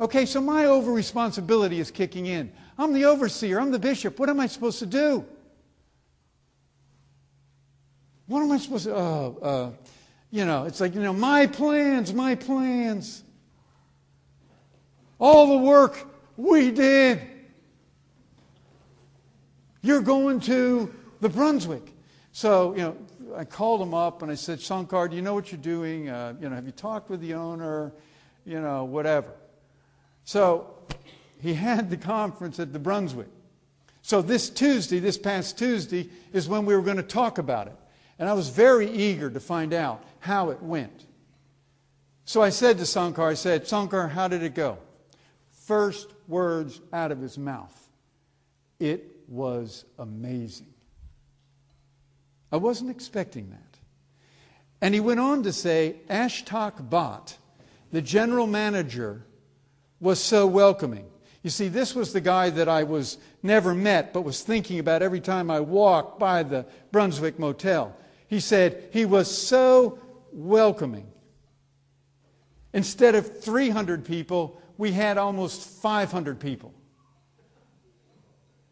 Okay, 0.00 0.24
so 0.24 0.40
my 0.40 0.64
over 0.64 0.92
responsibility 0.92 1.80
is 1.80 1.90
kicking 1.90 2.26
in. 2.26 2.50
I'm 2.78 2.94
the 2.94 3.04
overseer, 3.04 3.60
I'm 3.60 3.72
the 3.72 3.78
bishop. 3.78 4.18
What 4.18 4.30
am 4.30 4.40
I 4.40 4.46
supposed 4.46 4.78
to 4.78 4.86
do? 4.86 5.26
What 8.28 8.40
am 8.40 8.52
I 8.52 8.58
supposed 8.58 8.84
to 8.84 8.94
uh, 8.94 9.28
uh, 9.42 9.70
you 10.30 10.44
know, 10.44 10.64
it's 10.64 10.80
like, 10.80 10.94
you 10.94 11.02
know, 11.02 11.12
my 11.12 11.46
plans, 11.46 12.12
my 12.12 12.34
plans. 12.34 13.24
All 15.18 15.58
the 15.58 15.64
work 15.64 16.06
we 16.36 16.70
did. 16.70 17.20
You're 19.80 20.02
going 20.02 20.40
to 20.40 20.94
the 21.20 21.28
Brunswick. 21.28 21.94
So, 22.32 22.72
you 22.74 22.82
know, 22.82 22.96
I 23.36 23.44
called 23.44 23.80
him 23.80 23.94
up 23.94 24.22
and 24.22 24.30
I 24.30 24.34
said, 24.34 24.58
Sankar, 24.58 25.10
do 25.10 25.16
you 25.16 25.22
know 25.22 25.34
what 25.34 25.52
you're 25.52 25.60
doing? 25.60 26.08
Uh, 26.08 26.34
you 26.40 26.48
know, 26.48 26.54
have 26.54 26.66
you 26.66 26.72
talked 26.72 27.10
with 27.10 27.20
the 27.20 27.34
owner? 27.34 27.92
You 28.44 28.60
know, 28.60 28.84
whatever. 28.84 29.32
So 30.24 30.74
he 31.40 31.54
had 31.66 31.90
the 31.90 31.96
conference 31.96 32.58
at 32.58 32.72
the 32.72 32.78
Brunswick. 32.78 33.28
So 34.02 34.22
this 34.22 34.48
Tuesday, 34.48 35.00
this 35.00 35.18
past 35.18 35.58
Tuesday, 35.58 36.08
is 36.32 36.48
when 36.48 36.64
we 36.64 36.74
were 36.74 36.82
going 36.82 36.96
to 36.96 37.02
talk 37.02 37.38
about 37.38 37.66
it. 37.66 37.76
And 38.18 38.28
I 38.28 38.32
was 38.32 38.48
very 38.48 38.90
eager 38.90 39.30
to 39.30 39.40
find 39.40 39.72
out 39.72 40.02
how 40.20 40.50
it 40.50 40.62
went. 40.62 41.04
So 42.24 42.42
I 42.42 42.50
said 42.50 42.78
to 42.78 42.84
Sankar, 42.84 43.30
I 43.30 43.34
said, 43.34 43.64
Sankar, 43.64 44.10
how 44.10 44.28
did 44.28 44.42
it 44.42 44.54
go? 44.54 44.78
First 45.50 46.08
words 46.26 46.80
out 46.92 47.12
of 47.12 47.20
his 47.20 47.38
mouth. 47.38 47.88
It 48.78 49.04
was 49.28 49.84
amazing. 49.98 50.72
I 52.50 52.56
wasn't 52.56 52.90
expecting 52.90 53.50
that. 53.50 53.78
And 54.80 54.94
he 54.94 55.00
went 55.00 55.20
on 55.20 55.42
to 55.42 55.52
say, 55.52 55.96
Ashok 56.08 56.88
Bhatt, 56.88 57.36
the 57.92 58.02
general 58.02 58.46
manager, 58.46 59.24
was 60.00 60.20
so 60.20 60.46
welcoming. 60.46 61.06
You 61.42 61.50
see, 61.50 61.68
this 61.68 61.94
was 61.94 62.12
the 62.12 62.20
guy 62.20 62.50
that 62.50 62.68
I 62.68 62.84
was 62.84 63.18
never 63.42 63.74
met, 63.74 64.12
but 64.12 64.22
was 64.22 64.42
thinking 64.42 64.78
about 64.78 65.02
every 65.02 65.20
time 65.20 65.50
I 65.50 65.60
walked 65.60 66.18
by 66.18 66.42
the 66.42 66.66
Brunswick 66.92 67.38
Motel. 67.38 67.96
He 68.28 68.40
said 68.40 68.88
he 68.92 69.04
was 69.04 69.30
so 69.30 69.98
welcoming. 70.32 71.06
Instead 72.72 73.14
of 73.14 73.40
300 73.40 74.04
people, 74.04 74.60
we 74.76 74.92
had 74.92 75.18
almost 75.18 75.68
500 75.82 76.38
people. 76.38 76.74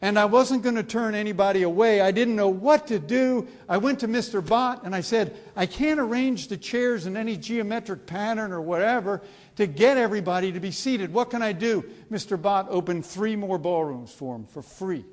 And 0.03 0.19
I 0.19 0.27
wasn't 0.27 0.63
going 0.63 0.75
to 0.75 0.83
turn 0.83 1.15
anybody 1.15 1.63
away. 1.63 2.03
I 2.03 2.11
didn't 2.11 2.37
know 2.37 2.51
what 2.51 2.87
to 2.89 2.99
do. 2.99 3.49
I 3.67 3.79
went 3.79 4.01
to 4.01 4.09
Mr. 4.09 4.43
Bhatt 4.43 4.85
and 4.85 4.95
I 4.95 5.01
said, 5.01 5.35
I 5.57 5.65
can't 5.65 5.99
arrange 5.99 6.49
the 6.49 6.59
chairs 6.59 7.07
in 7.07 7.17
any 7.17 7.37
geometric 7.37 8.07
pattern 8.07 8.53
or 8.53 8.61
whatever 8.61 9.23
to 9.57 9.67
get 9.67 9.97
everybody 9.97 10.53
to 10.53 10.61
be 10.61 10.71
seated. 10.71 11.13
What 11.13 11.31
can 11.31 11.41
I 11.41 11.53
do? 11.53 11.83
Mr. 12.11 12.37
Bhatt 12.37 12.67
opened 12.69 13.07
three 13.07 13.37
more 13.37 13.57
ballrooms 13.57 14.13
for 14.13 14.37
him 14.37 14.45
for 14.45 14.61
free. 14.61 15.05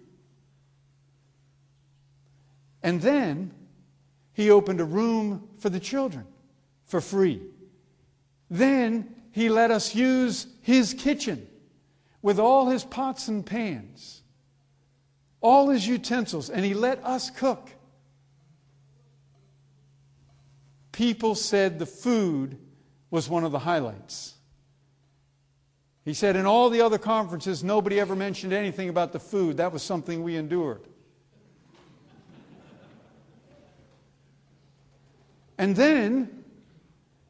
And 2.81 3.01
then 3.01 3.53
he 4.33 4.51
opened 4.51 4.81
a 4.81 4.85
room 4.85 5.47
for 5.59 5.69
the 5.69 5.79
children 5.79 6.25
for 6.85 6.99
free. 6.99 7.41
Then 8.49 9.15
he 9.31 9.47
let 9.47 9.71
us 9.71 9.95
use 9.95 10.47
his 10.61 10.93
kitchen 10.93 11.47
with 12.21 12.37
all 12.37 12.67
his 12.67 12.83
pots 12.83 13.29
and 13.29 13.45
pans 13.45 14.22
all 15.43 15.67
his 15.69 15.85
utensils, 15.85 16.49
and 16.49 16.65
he 16.65 16.73
let 16.73 17.03
us 17.03 17.29
cook. 17.29 17.69
People 20.93 21.35
said 21.35 21.77
the 21.77 21.85
food 21.85 22.57
was 23.11 23.29
one 23.29 23.43
of 23.43 23.51
the 23.51 23.59
highlights. 23.59 24.35
He 26.05 26.13
said 26.13 26.35
in 26.35 26.45
all 26.45 26.69
the 26.69 26.81
other 26.81 26.97
conferences, 26.97 27.63
nobody 27.63 27.99
ever 27.99 28.15
mentioned 28.15 28.53
anything 28.53 28.89
about 28.89 29.11
the 29.11 29.19
food. 29.19 29.57
That 29.57 29.73
was 29.73 29.83
something 29.83 30.23
we 30.23 30.37
endured. 30.37 30.81
And 35.57 35.75
then, 35.75 36.43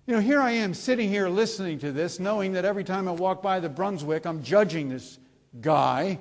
you 0.06 0.14
know, 0.16 0.22
here 0.22 0.40
I 0.40 0.52
am 0.52 0.74
sitting 0.74 1.10
here 1.10 1.30
listening 1.30 1.80
to 1.80 1.92
this, 1.92 2.20
knowing 2.20 2.54
that 2.54 2.64
every 2.64 2.84
time 2.84 3.08
I 3.08 3.12
walk 3.12 3.42
by 3.42 3.60
the 3.60 3.70
Brunswick, 3.70 4.26
I'm 4.26 4.44
judging 4.44 4.90
this 4.90 5.20
guy 5.62 6.20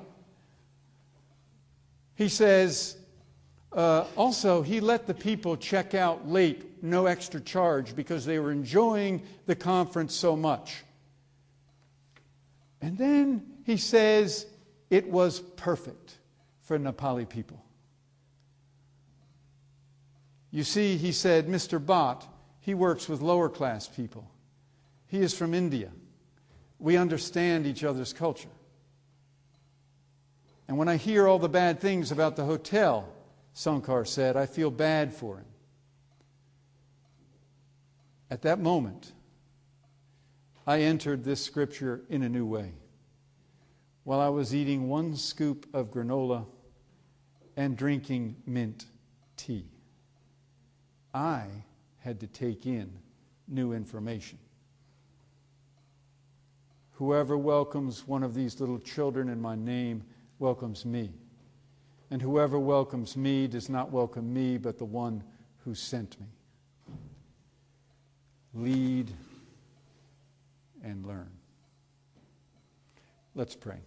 he 2.15 2.29
says, 2.29 2.97
uh, 3.73 4.05
also, 4.17 4.63
he 4.63 4.81
let 4.81 5.07
the 5.07 5.15
people 5.15 5.57
check 5.57 5.95
out 5.95 6.29
late, 6.29 6.83
no 6.83 7.07
extra 7.07 7.41
charge, 7.41 7.97
because 7.97 8.25
they 8.25 8.39
were 8.39 8.53
enjoying 8.53 9.23
the 9.47 9.57
conference 9.57 10.15
so 10.15 10.37
much. 10.37 10.85
And 12.83 12.99
then 12.99 13.47
he 13.65 13.77
says 13.77 14.47
it 14.91 15.09
was 15.09 15.41
perfect 15.41 16.19
for 16.61 16.79
Nepali 16.79 17.27
people. 17.27 17.65
You 20.51 20.65
see, 20.65 20.99
he 20.99 21.13
said, 21.13 21.47
Mr. 21.47 21.83
Bhatt, 21.83 22.27
he 22.61 22.75
works 22.75 23.09
with 23.09 23.23
lower 23.23 23.49
class 23.49 23.89
people. 23.89 24.31
He 25.07 25.21
is 25.21 25.37
from 25.37 25.55
India. 25.55 25.91
We 26.79 26.97
understand 26.97 27.67
each 27.67 27.85
other's 27.85 28.13
culture. 28.13 28.51
And 30.73 30.79
when 30.79 30.89
I 30.89 30.97
hear 30.97 31.29
all 31.29 31.39
the 31.39 31.51
bad 31.51 31.81
things 31.81 32.13
about 32.13 32.35
the 32.35 32.47
hotel, 32.47 33.07
Sankar 33.55 34.07
said, 34.07 34.39
I 34.39 34.47
feel 34.47 34.71
bad 34.71 35.13
for 35.13 35.37
him. 35.37 35.45
At 38.31 38.41
that 38.41 38.59
moment, 38.59 39.13
I 40.67 40.81
entered 40.81 41.25
this 41.25 41.45
scripture 41.45 42.01
in 42.09 42.23
a 42.23 42.29
new 42.31 42.47
way. 42.47 42.73
While 44.05 44.19
I 44.19 44.31
was 44.31 44.55
eating 44.55 44.89
one 44.89 45.15
scoop 45.15 45.67
of 45.75 45.91
granola 45.91 46.47
and 47.55 47.77
drinking 47.77 48.37
mint 48.47 48.87
tea, 49.37 49.67
I 51.13 51.49
had 51.99 52.19
to 52.21 52.27
take 52.27 52.65
in 52.65 52.91
new 53.47 53.75
information. 53.75 54.39
Whoever 56.93 57.37
welcomes 57.37 58.09
one 58.09 58.23
of 58.23 58.33
these 58.33 58.59
little 58.59 58.79
children 58.79 59.29
in 59.29 59.39
my 59.39 59.55
name 59.55 60.05
welcomes 60.43 60.85
me. 60.85 61.13
And 62.11 62.21
whoever 62.21 62.59
welcomes 62.59 63.17
me 63.17 63.47
does 63.47 63.71
not 63.71 63.93
welcome 63.93 64.35
me, 64.35 64.59
but 64.59 64.77
the 64.77 64.85
one 64.85 65.23
who 65.65 65.73
sent 65.73 66.21
me. 66.21 66.27
Lead 68.53 69.13
and 70.83 71.07
learn. 71.07 71.31
Let's 73.37 73.55
pray. 73.55 73.79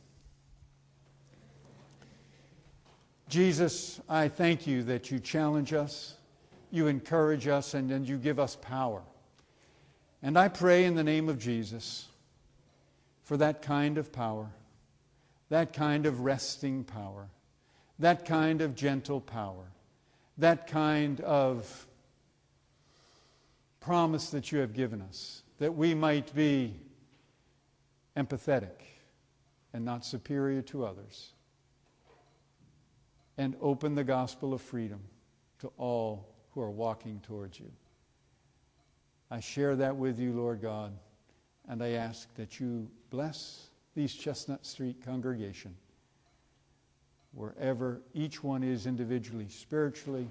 Jesus, 3.27 3.99
I 4.07 4.29
thank 4.29 4.65
you 4.65 4.81
that 4.83 5.11
you 5.11 5.19
challenge 5.19 5.73
us, 5.73 6.15
you 6.71 6.87
encourage 6.87 7.47
us, 7.47 7.73
and, 7.73 7.91
and 7.91 8.07
you 8.07 8.17
give 8.17 8.39
us 8.39 8.55
power. 8.61 9.01
And 10.23 10.39
I 10.39 10.47
pray 10.47 10.85
in 10.85 10.95
the 10.95 11.03
name 11.03 11.27
of 11.27 11.37
Jesus 11.37 12.07
for 13.23 13.35
that 13.37 13.61
kind 13.61 13.97
of 13.97 14.13
power 14.13 14.49
that 15.49 15.73
kind 15.73 16.05
of 16.05 16.21
resting 16.21 16.83
power, 16.83 17.27
that 17.99 18.25
kind 18.25 18.61
of 18.61 18.75
gentle 18.75 19.21
power, 19.21 19.71
that 20.37 20.67
kind 20.67 21.21
of 21.21 21.87
promise 23.79 24.31
that 24.31 24.51
you 24.51 24.59
have 24.59 24.73
given 24.73 25.01
us, 25.01 25.43
that 25.59 25.75
we 25.75 25.93
might 25.93 26.33
be 26.33 26.73
empathetic 28.17 28.81
and 29.73 29.85
not 29.85 30.05
superior 30.05 30.61
to 30.63 30.85
others, 30.85 31.33
and 33.37 33.55
open 33.61 33.95
the 33.95 34.03
gospel 34.03 34.53
of 34.53 34.61
freedom 34.61 35.01
to 35.59 35.71
all 35.77 36.29
who 36.51 36.61
are 36.61 36.71
walking 36.71 37.19
towards 37.19 37.59
you. 37.59 37.71
I 39.29 39.41
share 39.41 39.75
that 39.75 39.95
with 39.97 40.19
you, 40.19 40.33
Lord 40.33 40.61
God, 40.61 40.97
and 41.67 41.83
I 41.83 41.89
ask 41.89 42.33
that 42.35 42.59
you 42.59 42.89
bless 43.09 43.69
these 43.95 44.13
Chestnut 44.13 44.65
Street 44.65 45.03
congregation, 45.03 45.75
wherever 47.33 48.01
each 48.13 48.43
one 48.43 48.63
is 48.63 48.85
individually, 48.85 49.47
spiritually, 49.49 50.27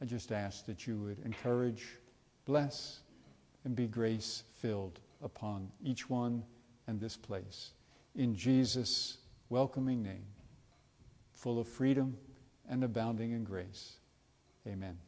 I 0.00 0.04
just 0.04 0.32
ask 0.32 0.66
that 0.66 0.86
you 0.86 0.98
would 0.98 1.24
encourage, 1.24 1.86
bless, 2.44 3.00
and 3.64 3.74
be 3.74 3.86
grace 3.86 4.42
filled 4.60 5.00
upon 5.22 5.70
each 5.82 6.10
one 6.10 6.42
and 6.86 7.00
this 7.00 7.16
place. 7.16 7.72
In 8.14 8.34
Jesus' 8.34 9.18
welcoming 9.48 10.02
name, 10.02 10.24
full 11.32 11.58
of 11.58 11.66
freedom 11.66 12.16
and 12.68 12.84
abounding 12.84 13.32
in 13.32 13.44
grace. 13.44 13.94
Amen. 14.66 14.98